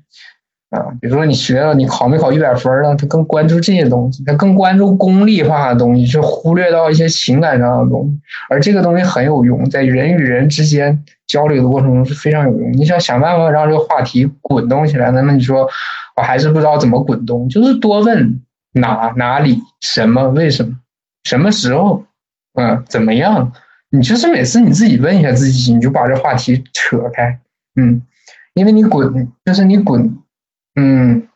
[0.69, 0.88] 啊。
[1.02, 8.19] 比如说你学了，你考没考一百分了，他更关注这些东西，他更关注功利化的东西，就忽略到一些情感上的东西。
[8.50, 12.71] 而这个东西很有用，在人与人之间交流的过程中是非常有用。
[12.73, 15.69] 你想想办法让这个话题滚动起来，那么你说
[16.15, 20.76] 我还是不知道怎么滚动，就是多问哪哪里什么为什么
[21.23, 22.04] 什么时候
[22.54, 23.52] 嗯怎么样。
[23.89, 27.39] 你就是每次你自己问一下自己，你就把这话题扯开，
[27.76, 28.02] 嗯，
[28.54, 30.17] 因为你滚，就是你滚，
[30.76, 31.28] 嗯，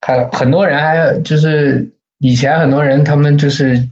[0.00, 3.88] 还很多人还就是以前很多人他们就是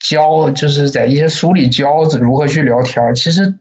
[0.00, 3.58] 教，就是在一些书里教如何去聊天其实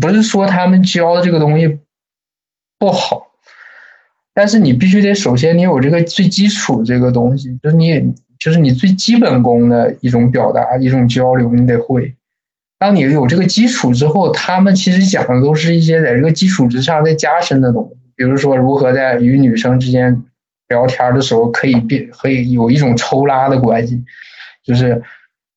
[0.00, 1.78] 不是说他们教的这个东西
[2.78, 3.28] 不好，
[4.34, 12.14] 但是你必须得首先你有这个最基础这个东西，就是你就是你最基本功的一种表达，一种交流，你得会。
[12.82, 17.96] 当你有这个基础之后，他们其实讲的都是一些在这个基础之上再加深的东西。
[18.16, 20.24] 比如说，如何在与女生之间
[20.66, 24.02] 聊天的时候可以变，可以有一种抽拉的关系，
[24.64, 25.00] 就是，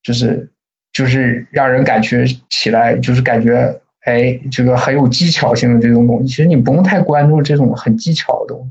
[0.04, 0.48] 就是，
[0.94, 6.28] 就是让人感觉起来，就是感觉，哎，这个很有技巧性的这种东西。
[6.28, 8.70] 其实你不用太关注这种很技巧的东西，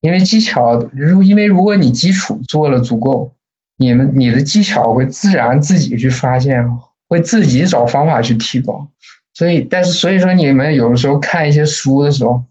[0.00, 3.34] 因为技巧，如因为如果你基础做了足够，
[3.76, 6.66] 你们你的技巧会自然自己去发现。
[7.10, 8.88] 会自己找方法去提高，
[9.34, 12.44] 所以，但是，所以说，你们有的时候看一些书的时候，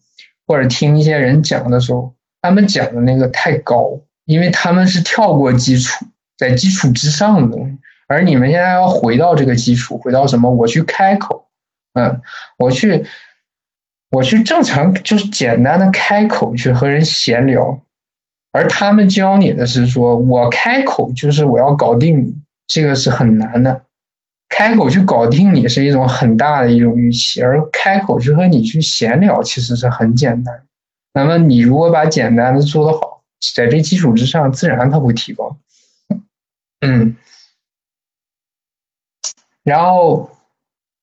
[0.45, 6.05] 或者听一些人讲的时候，他们讲的那个太高，因为他们是跳过基础，
[6.37, 7.77] 在基础之上的东西，
[8.09, 10.51] 而你们现在要回到这个基础，回到什么？
[10.51, 11.47] 我去开口，
[11.93, 12.21] 嗯，
[12.57, 13.05] 我去，
[14.11, 17.79] 我去正常就是简单的开口去和人闲聊，
[18.51, 22.35] 而他们教你的是说，我开口就是我要搞定你，
[22.67, 23.83] 这个是很难的。
[24.49, 30.65] 开口去搞定你是一种很大的一种预期，而开口去和你去闲聊其实是很简单。
[31.13, 33.23] 那么你如果把简单的做得好，
[33.55, 35.55] 在这基础之上，自然它会提高。
[36.81, 37.15] 嗯，
[39.63, 40.29] 然后，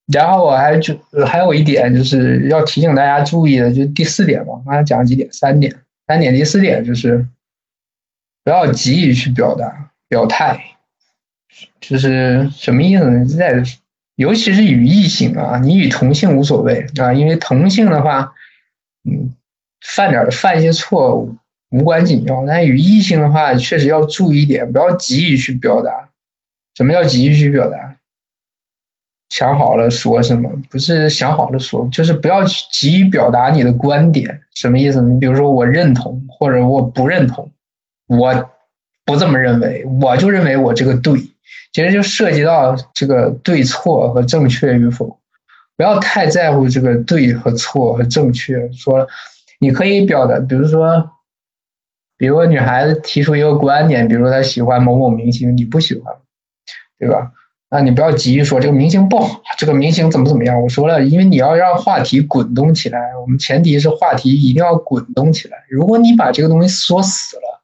[0.07, 5.33] 然后我还就还有一点就是要提醒大家注意的，就是第四点嘛，刚才讲几点？
[5.33, 5.75] 三点，
[6.07, 6.35] 三点。
[6.35, 7.27] 第四点就是
[8.43, 10.76] 不要急于去表达表态。
[11.81, 13.25] 就是什么意思呢？
[13.25, 13.63] 在
[14.17, 18.33] 尤其是与异性啊，你与同性无所谓啊，因为同性的话，
[19.05, 19.35] 嗯，
[19.81, 21.37] 犯点犯一些错误
[21.71, 22.45] 无关紧要。
[22.47, 26.09] 但与异性的话，确实要注意一点，不要急于去表达。
[26.75, 27.97] 什么叫急于去表达？
[29.29, 30.51] 想好了说什么？
[30.71, 34.41] 不是想好了说，就是不要急于表达你的观点。
[34.55, 35.03] 什么意思？
[35.03, 37.51] 你比如说，我认同或者我不认同，
[38.07, 38.51] 我
[39.05, 41.21] 不这么认为，我就认为我这个对。
[41.77, 45.21] 其实就涉及到这个对错和正确与否，
[45.77, 48.73] 不要太在乎这个对和错和正确。
[48.73, 49.07] 说
[49.61, 51.11] 你可以表达，比如说，
[52.17, 56.15] 比如女孩子提出一个观点，比如说她喜欢某某明星，你不喜欢，
[56.99, 57.31] 对吧？
[57.69, 60.59] 那你不要急于说这个明星不好，这个明星怎么怎么样。
[60.63, 65.59] 我说了，因为你要让话题滚动起来，我们前提是话题一定要滚动起来。
[65.69, 67.61] 如果你把这个东西说死了，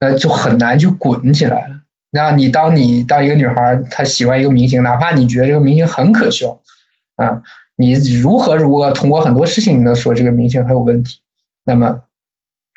[0.00, 1.81] 那就很难去滚起来了。
[2.14, 6.60] 那你当你当一个女孩，她喜欢一个明星，哪怕你觉得这个明星很可笑，
[7.16, 7.42] 啊，
[7.74, 11.20] 你如何如何通过很多事情你都说这个明星很有问题，
[11.64, 12.02] 那么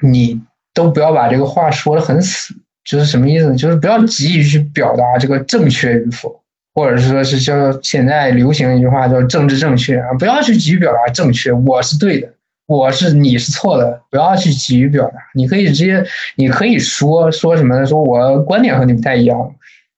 [0.02, 0.42] 你
[0.74, 3.56] 都不要把这个话说的很死，就是什么意思呢？
[3.58, 6.42] 就是不要急于去表达这个正确与否，
[6.74, 12.32] 或者是说是叫现在流行一句话叫政治正确啊，不要去急于表达正确，我是对的。
[12.68, 15.20] 我是你是错的，不要去急于表达。
[15.36, 16.04] 你可以直接，
[16.36, 17.86] 你可以说说什么呢？
[17.86, 19.54] 说我观点和你不太一样，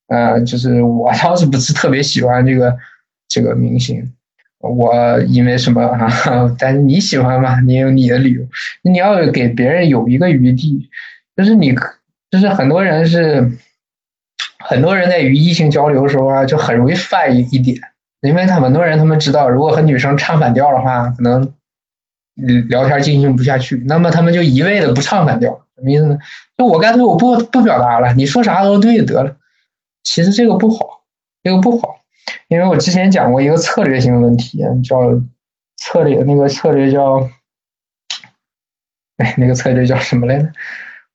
[0.07, 2.75] 呃，就是我倒是不是特别喜欢这个
[3.29, 4.11] 这个明星，
[4.59, 6.09] 我因为什么啊？
[6.59, 7.61] 但是你喜欢嘛？
[7.61, 8.41] 你有你的理由。
[8.81, 10.89] 你要给别人有一个余地，
[11.37, 11.73] 就是你，
[12.29, 13.49] 就是很多人是，
[14.59, 17.79] 很多人在与异性交流的时候啊，就很容易犯一一点，
[18.19, 21.53] 因为他很多人他们知道，如果和女生唱反调的话，可能。
[22.69, 26.19] 聊天进行不下去，那么他们就一味的不唱反调，什么意思呢？
[26.55, 29.35] 就我干脆我不不表达了，你说啥都对得了。
[30.03, 31.01] 其实这个不好，
[31.41, 32.01] 这个不好，
[32.47, 35.19] 因为我之前讲过一个策略性的问题，叫
[35.77, 37.27] 策略，那个策略叫，
[39.17, 40.51] 哎，那个策略叫什么来着？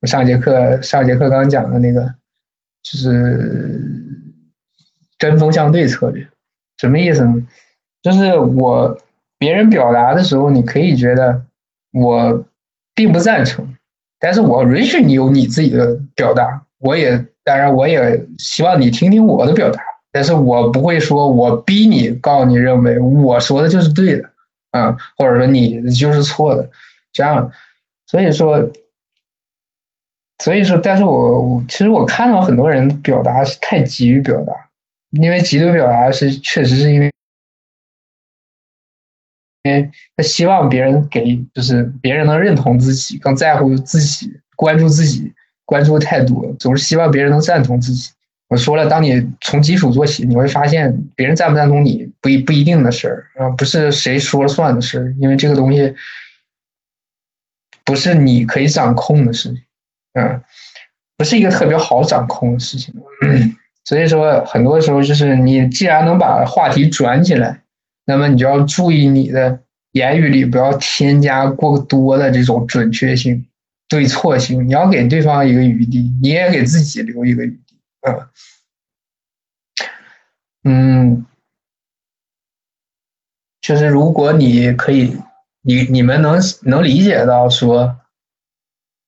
[0.01, 2.13] 我上节课上节课刚讲的那个，
[2.83, 3.81] 就是
[5.17, 6.27] 针锋相对策略，
[6.77, 7.47] 什么意思呢？
[8.01, 8.97] 就是我。
[9.43, 11.43] 别人表达的时候，你可以觉得
[11.91, 12.45] 我
[12.95, 13.75] 并不赞成，
[14.17, 16.63] 但是我允许你有你自己的表达。
[16.79, 24.29] 我也当然，我也希望你听听我的表达，但是我不会说我逼你，告诉你认为我说的就是对的，
[24.71, 26.69] 啊，或者说你就是错的，
[27.11, 27.51] 这样。
[28.07, 28.71] 所以说，
[30.41, 34.53] 所以说，但是我我其实我看到很多人表达是太急于表达，
[35.11, 37.11] 因为急于表达是确实是因为。
[39.63, 45.31] 因为他希望别人给，就是别人能认同自己，更在乎自己，关注自己，
[45.65, 48.11] 关注太多，总是希望别人能赞同自己。
[48.49, 55.95] 我说了，当你从基础做起，你会发现别人赞不赞同你不一不一定的事儿啊，不是谁说了算的事儿，因为这个东西
[57.85, 59.63] 不是你可以掌控的事情，
[60.13, 60.43] 嗯，
[61.17, 62.93] 不是一个特别好掌控的事情。
[63.85, 67.62] 所以说，很多时候就是你既然能把话题转起来。
[68.05, 69.59] 那么你就要注意你的
[69.93, 73.45] 言语里不要添加过多的这种准确性、
[73.87, 77.77] 对错性，你要给对方一个余地，你也给自己留一个余地
[78.07, 78.27] 嗯。
[80.65, 81.25] 嗯，
[83.59, 85.17] 就是如果你可以，
[85.61, 87.97] 你你们能能理解到说，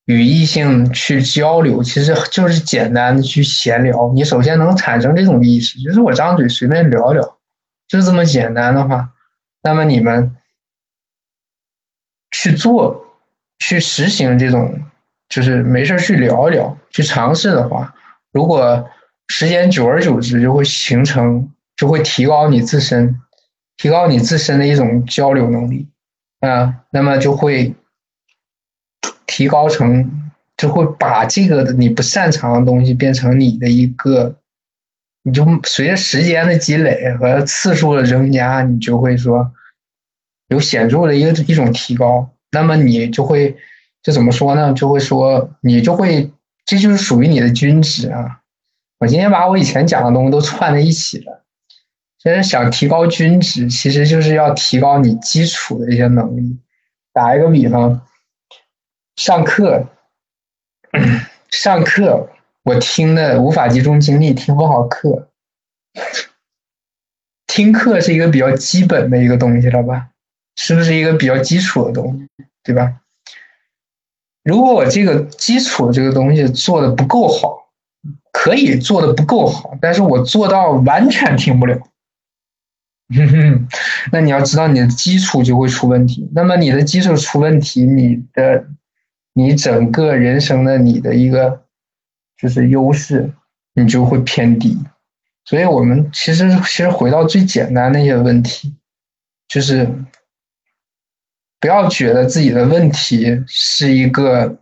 [0.05, 4.11] 与异性去交流，其实就是简单的去闲聊。
[4.13, 7.37] 你首先能产生这种意识，就是我张嘴随便聊聊。
[7.87, 9.11] 就这么简单的话，
[9.61, 10.35] 那么你们
[12.31, 13.05] 去做、
[13.59, 14.81] 去实行这种，
[15.29, 17.93] 就是没事去聊一聊、去尝试的话，
[18.31, 18.89] 如果
[19.27, 23.19] 时间久而久之就会形成，就会提高你自身，
[23.77, 25.87] 提高你自身的一种交流能力。
[26.41, 27.73] 啊，那么就会
[29.25, 34.35] 提高成，就会把这个你不擅长的东西变成你的一个
[35.27, 39.51] 你就随着时间的积累和次数的增加，你就会说
[40.49, 42.29] 有显著的一个一种提高。
[42.51, 43.57] 那么你就会
[44.03, 44.71] 就怎么说呢？
[44.73, 46.31] 就会说你就会
[46.63, 48.41] 这就是属于你的均值啊。
[48.99, 51.43] 我今天把我以前讲的东西都串在一起了。
[52.19, 56.59] 其实想提高均值，其实就是要提高你基础的一些能力。
[57.11, 58.05] 打一个比方，
[59.15, 59.87] 上课，
[61.49, 62.29] 上课
[62.65, 65.29] 我听的无法集中精力，听不好课。
[67.45, 70.09] 听课是一个比较基本的一个东西了吧？
[70.55, 72.27] 是不是一个比较基础的东西？
[72.63, 73.01] 对吧？
[74.43, 77.69] 如果我这个基础这个东西做的不够好，
[78.31, 81.77] 可以做的不够好，但是我做到完全听不了。
[83.15, 83.67] 哼哼，
[84.11, 86.27] 那你要知道你的基础就会出问题。
[86.33, 88.65] 那么你的基础出问题，你的
[89.33, 91.64] 你整个人生的你的一个
[92.37, 93.31] 就是优势，
[93.73, 94.77] 你就会偏低。
[95.43, 98.73] 所以我们其实其实回到最简单的一些问题，
[99.47, 99.89] 就是
[101.59, 104.57] 不要觉得自己的问题是一个。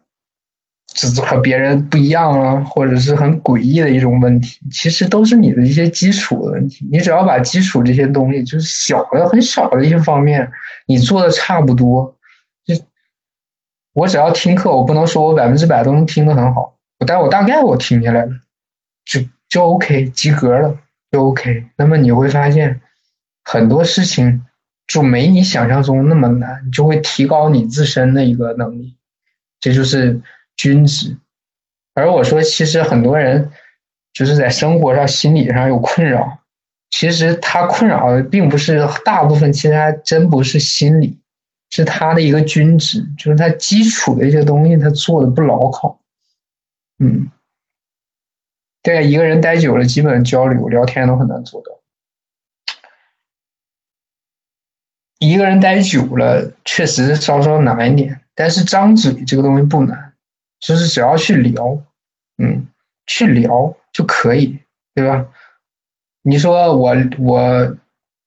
[0.88, 6.88] 只是和别人不一样啊，或者是很诡异的一种问题，其实都是你的一些基础的问题。
[6.92, 10.52] 你只要把基础这些东西，就是小的很少的一些方面，
[10.86, 12.16] 你做的差不多，
[12.64, 12.76] 就
[13.94, 16.73] 我只要听课，我不能说我百分之百都能听得很好，
[17.06, 18.32] 但我大概我听下来了，
[19.06, 20.78] 就就 OK，及格了
[21.12, 21.66] 就 OK。
[21.78, 22.82] 那么你会发现
[23.43, 24.45] 很多事情
[24.88, 28.95] 就没你想象中那么难，就会提高你自身的一个能力，
[29.60, 30.22] 这就是。
[30.56, 31.18] 均值，
[31.95, 33.49] 而我说，其实很多人
[34.14, 36.41] 就是在生活上、心理上有困扰。
[36.91, 41.18] 其实他困扰的并不是大部分，其实还真不是心理，
[41.72, 45.99] 是他的一个均值，就是他基础的一些东西他做的不牢靠。
[47.04, 47.30] 嗯，
[48.82, 51.72] 对，一个人待久了，基本交流、聊天都很难做到。
[55.20, 60.14] 一个人待久了，确实稍稍难一点，但是张嘴这个东西不难。
[60.62, 61.78] 就是只要去聊，
[62.38, 62.68] 嗯，
[63.06, 64.60] 去聊就可以，
[64.95, 65.28] 对吧？
[66.22, 67.76] 你说我我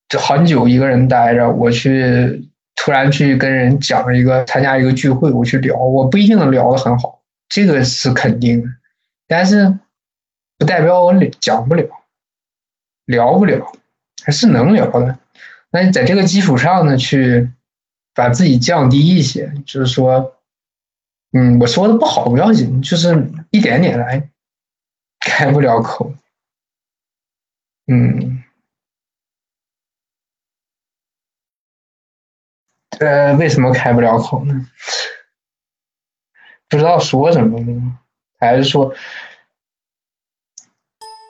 [0.06, 7.15] 这很久一个人待着，我去突然去跟人讲一个参加一个聚会，我去聊，我不一定能聊得很好，
[7.48, 8.68] 这个是肯定的。
[9.26, 9.78] 但是
[10.58, 11.88] 不代表我讲不了，
[13.04, 13.72] 聊不了，
[14.24, 15.18] 还是能聊的。
[15.70, 17.50] 那你在这个基础上呢，去
[18.14, 20.32] 把自己降低一些，就是说。
[21.32, 24.30] 嗯，我说的不好不要紧，就是一点点来，
[25.20, 26.14] 开不了口。
[27.88, 28.42] 嗯，
[33.00, 34.66] 呃，为什么开不了口呢？
[36.68, 37.98] 不知道说什么呢？
[38.38, 38.94] 还是说，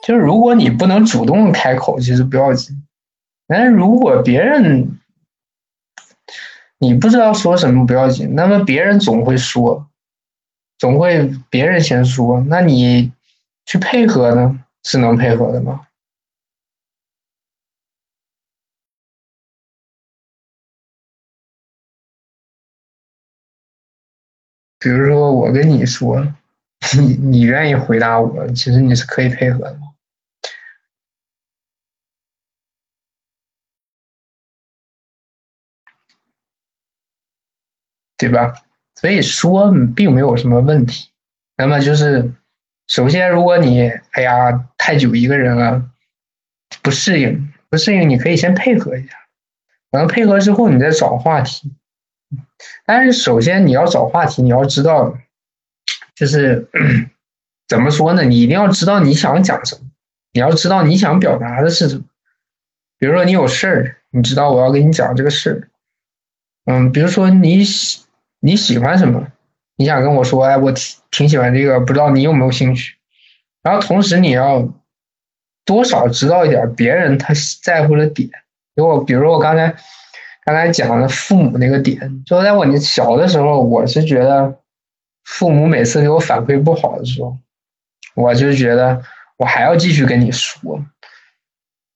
[0.05, 2.83] 就是如果你不能主动开口，其实不要紧。
[3.47, 4.99] 但是如果别人
[6.77, 9.87] 你不知道说什么不要紧，那么别人总会说。
[10.77, 13.11] 总会别人先说，那你
[13.65, 14.63] 去配合呢？
[14.83, 15.86] 是能配合的吗？
[24.79, 26.21] 比如说我跟你说，
[26.97, 29.79] 你你愿意回答我，其实你是可以配合的，
[38.17, 38.53] 对吧？
[38.95, 41.09] 所以说并没有什么问题。
[41.55, 42.31] 那么就是，
[42.87, 45.89] 首先，如果你哎呀太久一个人了，
[46.81, 49.15] 不适应，不适应，你可以先配合一下。
[49.91, 51.71] 然后配合之后，你再找话题。
[52.85, 55.17] 但是首先你要找话题，你要知道，
[56.15, 56.67] 就是
[57.67, 58.23] 怎么说呢？
[58.23, 59.81] 你一定要知道你想讲什么，
[60.33, 62.03] 你要知道你想表达的是什么。
[62.97, 65.69] 比如说你有事儿，你知道我要跟你讲这个事儿。
[66.65, 68.05] 嗯，比如说你喜。
[68.39, 69.27] 你喜欢什么？
[69.77, 72.95] 你想跟我说，哎，我挺挺喜欢这个，不知道你有没有兴趣？
[73.63, 74.71] 然后同时你要
[75.65, 78.29] 多少知道一点别人他在乎的点。
[78.75, 79.75] 如果比如说我刚才
[80.47, 84.59] 刚才讲的父母那个点，就在我小的时候，我是觉得
[85.25, 87.37] 父母每次给我反馈不好的时候，
[88.15, 89.03] 我就觉得
[89.35, 90.81] 我还要继续跟你说，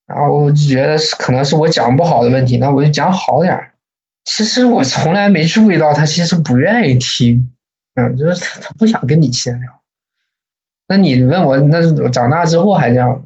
[0.05, 3.71] 然后我就觉得是可能是我讲不好的问题，那我就讲好点儿。
[4.25, 7.53] 其实我从来没注意到他其实不愿意听，
[7.95, 9.81] 嗯，就是他不想跟你闲聊。
[10.89, 13.23] 那你问我，那长大之后还这样？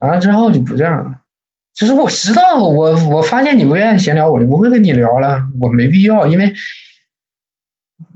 [0.00, 1.20] 长大之后就不这样了。
[1.74, 5.42] 就是我知道，我我发现你不愿意闲聊，我就不会跟你聊了。
[5.60, 6.54] 我没必要，因为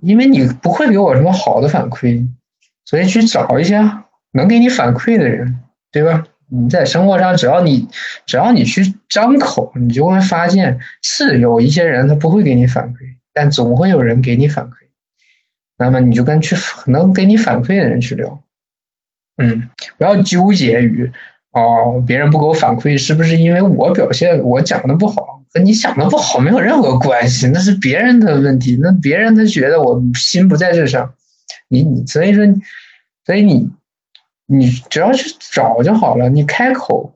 [0.00, 2.26] 因为你不会给我什么好的反馈，
[2.84, 3.78] 所以去找一些
[4.32, 5.58] 能给你反馈的人，
[5.90, 6.24] 对吧？
[6.50, 7.86] 你在生活上，只要你
[8.24, 14.74] 只要你去张口，你就会发现是有一些人他不会给你反馈，但总会有人给你反馈。
[15.76, 16.56] 那么你就跟去
[16.86, 18.42] 能给你反馈的人去聊，
[19.36, 21.12] 嗯，不要纠结于
[21.58, 31.14] 哦，别人不给我反馈是不是因为我表现我讲的不好，和你想的不好没有任何关系，那是别人的问题，那别人他觉得我心不在这上，
[31.68, 32.44] 你你所以说，
[33.24, 33.70] 所以你。
[34.50, 36.30] 你只要去找就好了。
[36.30, 37.12] 你开口，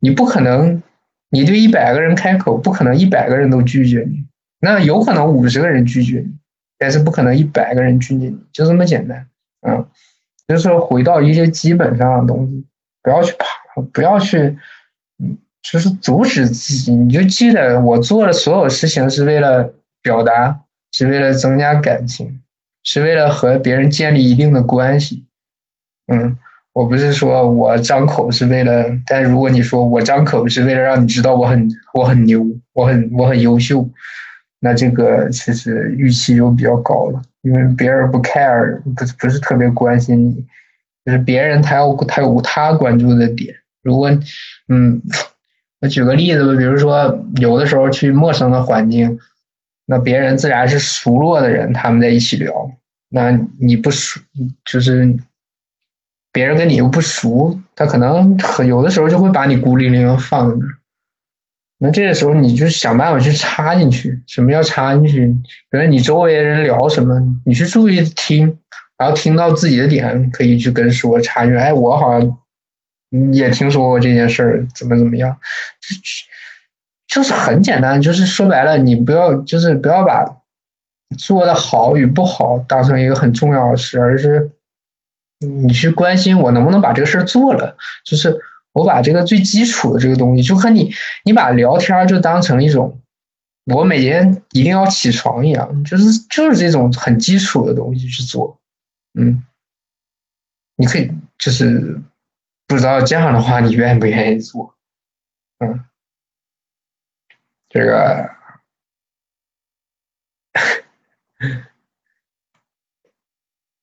[0.00, 0.82] 你不可能，
[1.30, 4.26] 你对一百个人开口，不可能一百个人都拒绝你。
[4.60, 6.30] 那有可能五十个人拒绝你，
[6.78, 9.26] 但是不可能一百个人拒绝你，就这么简单。
[9.66, 9.86] 嗯，
[10.46, 12.66] 就是说回到一些基本上的东西，
[13.02, 14.38] 不要去爬，不要去，
[15.18, 16.94] 嗯，就是阻止自己。
[16.94, 20.60] 你就记得我做的所有事情是为了表达，
[20.92, 22.40] 是为了增加感情，
[22.84, 25.24] 是为了和别人建立一定的关系。
[26.06, 26.36] 嗯，
[26.72, 33.88] 我不是说我张口是为了，但如果你说我张口是为了让你知道我很我很牛，我很我很优秀，
[34.60, 40.44] 那这个其实预期就比较高了，因为别人不 care，不不是特别关心你，
[41.04, 43.54] 就是别人他要他有他关注的点。
[43.82, 44.10] 如果
[44.68, 45.02] 嗯，
[45.80, 49.18] 我举个例子吧，比如说有的时候去陌生的环境，
[49.86, 52.52] 那别人自然是熟络的人，他们在一起聊，
[53.08, 54.20] 那你不熟
[54.64, 55.16] 就是。
[56.34, 60.70] 别人跟你又不熟，他可能很有的时候就会把你孤零零放在那儿。
[61.76, 64.18] 那这个时候你就想办法去插进去。
[64.26, 65.26] 什么叫插进去？
[65.70, 68.58] 比如你周围人聊什么，你去注意听，
[69.02, 71.58] 然后听到自己的点，可以去跟说插进去。
[71.58, 72.38] 哎，我好像
[73.32, 75.36] 也听说过这件事儿，怎么怎么样？
[77.08, 80.24] 就就是很简单，就是说白了，你不要就是不要把
[81.18, 84.52] 做的好与不好当成一个很重要的事，而是。
[85.44, 88.38] 你去关心我能不能把这个事儿做了，就是
[88.72, 90.94] 我把这个最基础的这个东西，就和你
[91.24, 93.00] 你把聊天就当成一种
[93.64, 98.56] 我每天一定要起床一样，就是就是这种很基础的东西去做，
[99.14, 99.44] 嗯，
[100.76, 102.00] 你可以就是
[102.66, 104.74] 不知道这样的话你愿不愿意做，
[105.58, 105.84] 嗯，
[107.68, 108.30] 这个。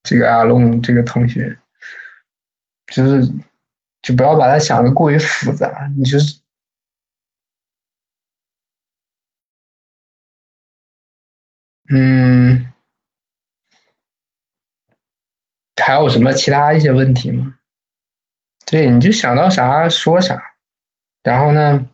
[0.01, 1.59] 这个阿龙这个同学，
[2.87, 3.31] 就是
[4.01, 6.39] 就不要把它想的过于复杂，你就是，
[11.91, 12.73] 嗯，
[15.81, 17.55] 还有什么其他一些问题吗？
[18.65, 20.41] 对，你就想到啥说啥，
[21.23, 21.87] 然后呢，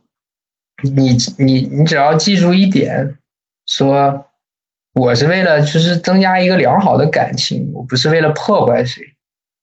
[0.83, 3.17] 你你你只要记住一点，
[3.65, 4.27] 说。
[4.97, 9.03] 我是为了就是增加一个良好的感情，我不是为了破坏谁，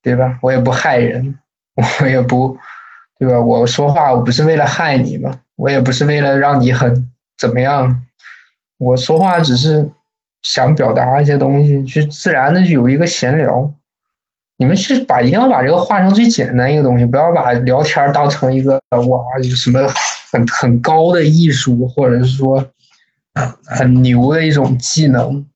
[0.02, 0.38] 对吧？
[0.42, 1.38] 我也不害人，
[1.74, 2.58] 我也不，
[3.18, 3.40] 对吧？
[3.40, 8.06] 我说话我不是为了害你嘛，我也不是为了让你很怎么样，
[8.76, 9.90] 我说话只是
[10.42, 13.72] 想表达一些东西，去自然的有一个闲聊。
[14.57, 19.80] 你们是把一定要把这个化成最简单一个东西，不要把聊天当成一个哇有什么
[20.30, 22.66] 很很高的艺术，或者是说。
[23.64, 25.46] 很牛的一种技能，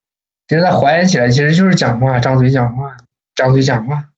[0.49, 2.97] 其实它还原起来其实就是讲话，张嘴讲话，
[3.35, 4.09] 张嘴讲话，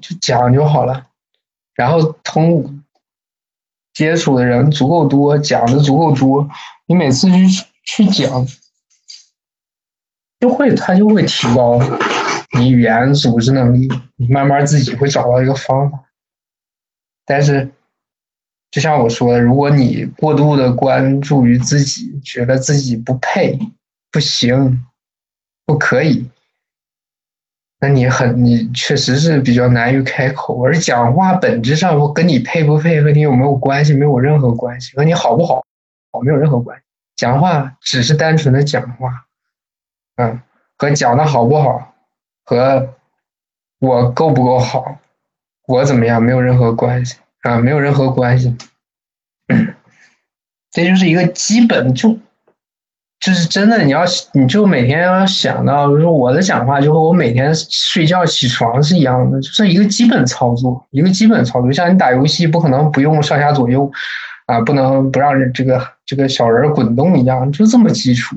[0.00, 1.06] 就讲就好了。
[1.74, 2.84] 然后通
[3.92, 6.48] 接触的人足够多，讲的足够多，
[6.86, 8.46] 你每次去去讲，
[10.38, 11.80] 就会他就会提高
[12.52, 16.04] 你语言组织能力，你慢慢自己会找到一个方法。
[17.24, 17.70] 但是。
[18.68, 23.58] 就像我说的，如果你过度的关注于自己，觉得自己不配、
[24.10, 24.84] 不行、
[25.64, 26.28] 不可以，
[27.80, 30.62] 那你很，你确实是比较难于开口。
[30.62, 35.64] 而讲话本质上，我跟你配不配和你有没有关系没有任何关系，和你好不好
[36.12, 36.84] 好没有任何关系。
[37.14, 39.26] 讲话只是单纯的讲话，
[40.16, 40.42] 嗯，
[40.76, 41.94] 和讲的好不好，
[42.46, 42.94] 和
[43.80, 44.96] 我够不够好，
[45.68, 47.16] 我怎么样没有任何关系。
[47.42, 48.56] 啊，没有任何关系，
[50.72, 52.18] 这就是一个基本，就
[53.20, 61.72] 就是真的，你要你就每天要想到，就是我的讲话就和我每天睡觉起床是一样的，就是一个基本操作，一个基本操作。
[61.72, 63.88] 像你打游戏，不可能不用上下左右
[64.46, 68.34] 啊，不能不让这个这个小人滚动一样，就这么基础。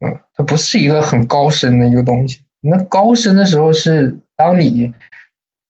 [0.00, 2.40] 嗯，它不是一个很高深的一个东西。
[2.60, 4.92] 那高深的时候是当你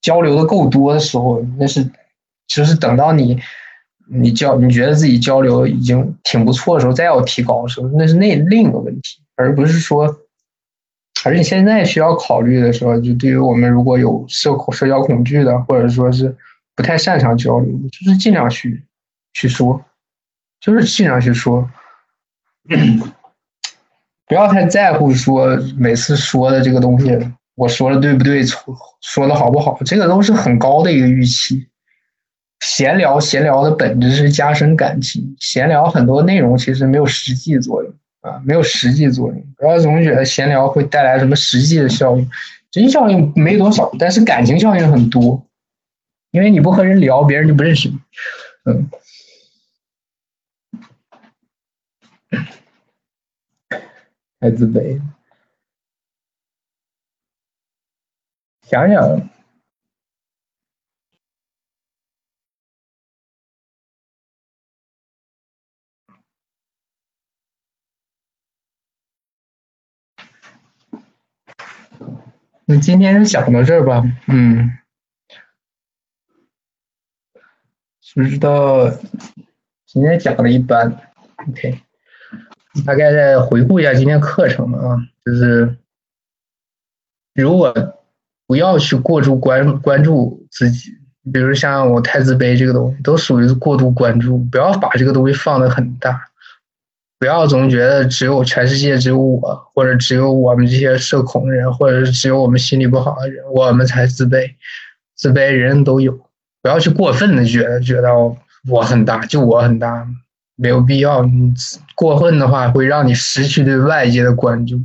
[0.00, 1.90] 交流的够多的时候，那是。
[2.50, 3.38] 就是等到你，
[4.10, 10.06] 你交你觉得自己交流已经挺不错的时候，再要提高的时候，那是那另一个问题，而不是说，
[11.26, 16.34] 而你现在需要考虑的时候，就对于我们如果有社恐社交恐惧的，或者说是
[16.74, 18.82] 不太擅长交流，就是尽量去
[19.34, 19.84] 去说，
[20.62, 21.70] 就是尽量去说，
[24.28, 27.18] 不要太在乎说每次说的这个东西，
[27.54, 28.42] 我说的对不对，
[29.00, 31.66] 说的好不好，这个都是很高的一个预期。
[32.60, 39.44] 闲聊，闲聊的本质是加深感情，闲聊很多内容其实没有实际作用啊，没有实际作用。
[39.56, 42.28] 不要总觉得闲聊会带来什么实际的效应，
[42.72, 45.42] 实际效应没多少，但是感情效应很多。
[46.30, 47.98] 因为你不和人聊，别人就不认识你，
[48.66, 48.90] 嗯，
[54.40, 55.00] 太自卑。
[58.62, 59.30] 想想，
[72.66, 74.78] 那今天就讲到这儿吧，嗯。
[78.14, 78.90] 不知道
[79.86, 80.90] 今天讲的一般
[81.48, 81.80] ，OK，
[82.84, 85.76] 大概再回顾一下今天课程啊，就是
[87.34, 87.74] 如果
[88.46, 90.90] 不要去过度关关注自己，
[91.32, 96.20] 比如像我太自卑这个东西，都属于过度关注，不要把这个东西放得很大，
[97.18, 104.50] 不要总觉得只有全世界只有我，或者只有我们这些社恐的人，或者是只有我们心理不好的人，我们才自卑，
[105.14, 106.18] 自卑人人都有。
[106.62, 108.08] 不要去过分的觉得觉得
[108.68, 110.08] 我很大，就我很大，
[110.58, 111.24] 没有必要。
[111.24, 111.54] 你
[111.94, 114.82] 过分的话会让你失去对外界的关注，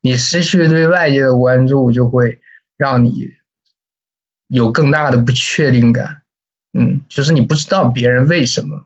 [0.00, 2.40] 你失去对外界的关注，就会
[2.76, 3.30] 让你
[4.48, 6.22] 有更大的不确定感。
[6.72, 8.84] 嗯，就是你不知道别人为什么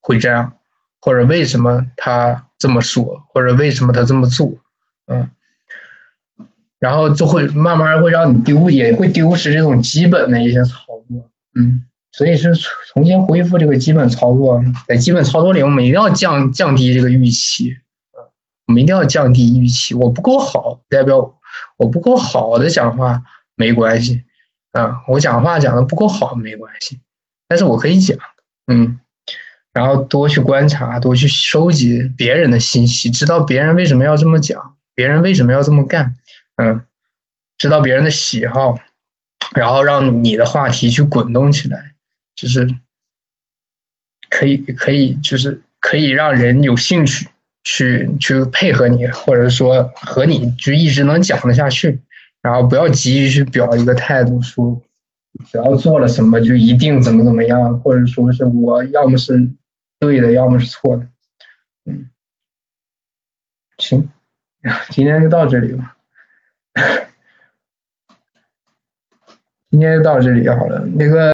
[0.00, 0.52] 会这样，
[1.00, 4.54] 或者为什么他这么说，或者为什么他这么做，
[5.06, 5.28] 嗯。
[6.78, 11.28] 然后就会慢慢会让你丢，也会丢失这种基本的一些操作。
[11.56, 11.84] 嗯，
[12.18, 12.52] 所以是
[12.92, 17.76] 重新恢复这个基本操作，在基本操作里，我们一定要降降低这个预期，
[18.66, 19.94] 我们一定要降低预期。
[19.94, 21.38] 我不够好，代表
[21.76, 23.22] 我不够好的讲话
[23.54, 24.24] 没关系，
[24.72, 26.98] 啊，我讲话讲的不够好没关系，
[27.46, 28.18] 但是我可以讲，
[28.66, 28.98] 嗯，
[29.72, 36.16] 然后多去观察，多去收集别人的信息，知道别人为什么要这么讲，别人为什么要这么干，
[36.56, 36.84] 嗯，
[37.58, 38.76] 知道别人的喜好。
[39.54, 41.94] 然后让你的话题去滚动起来，
[42.38, 42.72] 就是
[44.30, 47.26] 可以可以就是可以让人有兴趣
[47.64, 51.98] 去去配合你，或者说和你就一直能讲得下去。
[52.40, 54.80] 然后不要急于去表一个态度，说
[55.50, 59.50] 只要做了什么就一定怎么怎么样，或者说是我要么是
[59.98, 61.08] 对的，要么是错的。
[61.86, 62.08] 嗯，
[63.78, 64.08] 行，
[64.90, 65.96] 今天就到这里吧。
[69.70, 71.26] 今天就到这里好了，那个。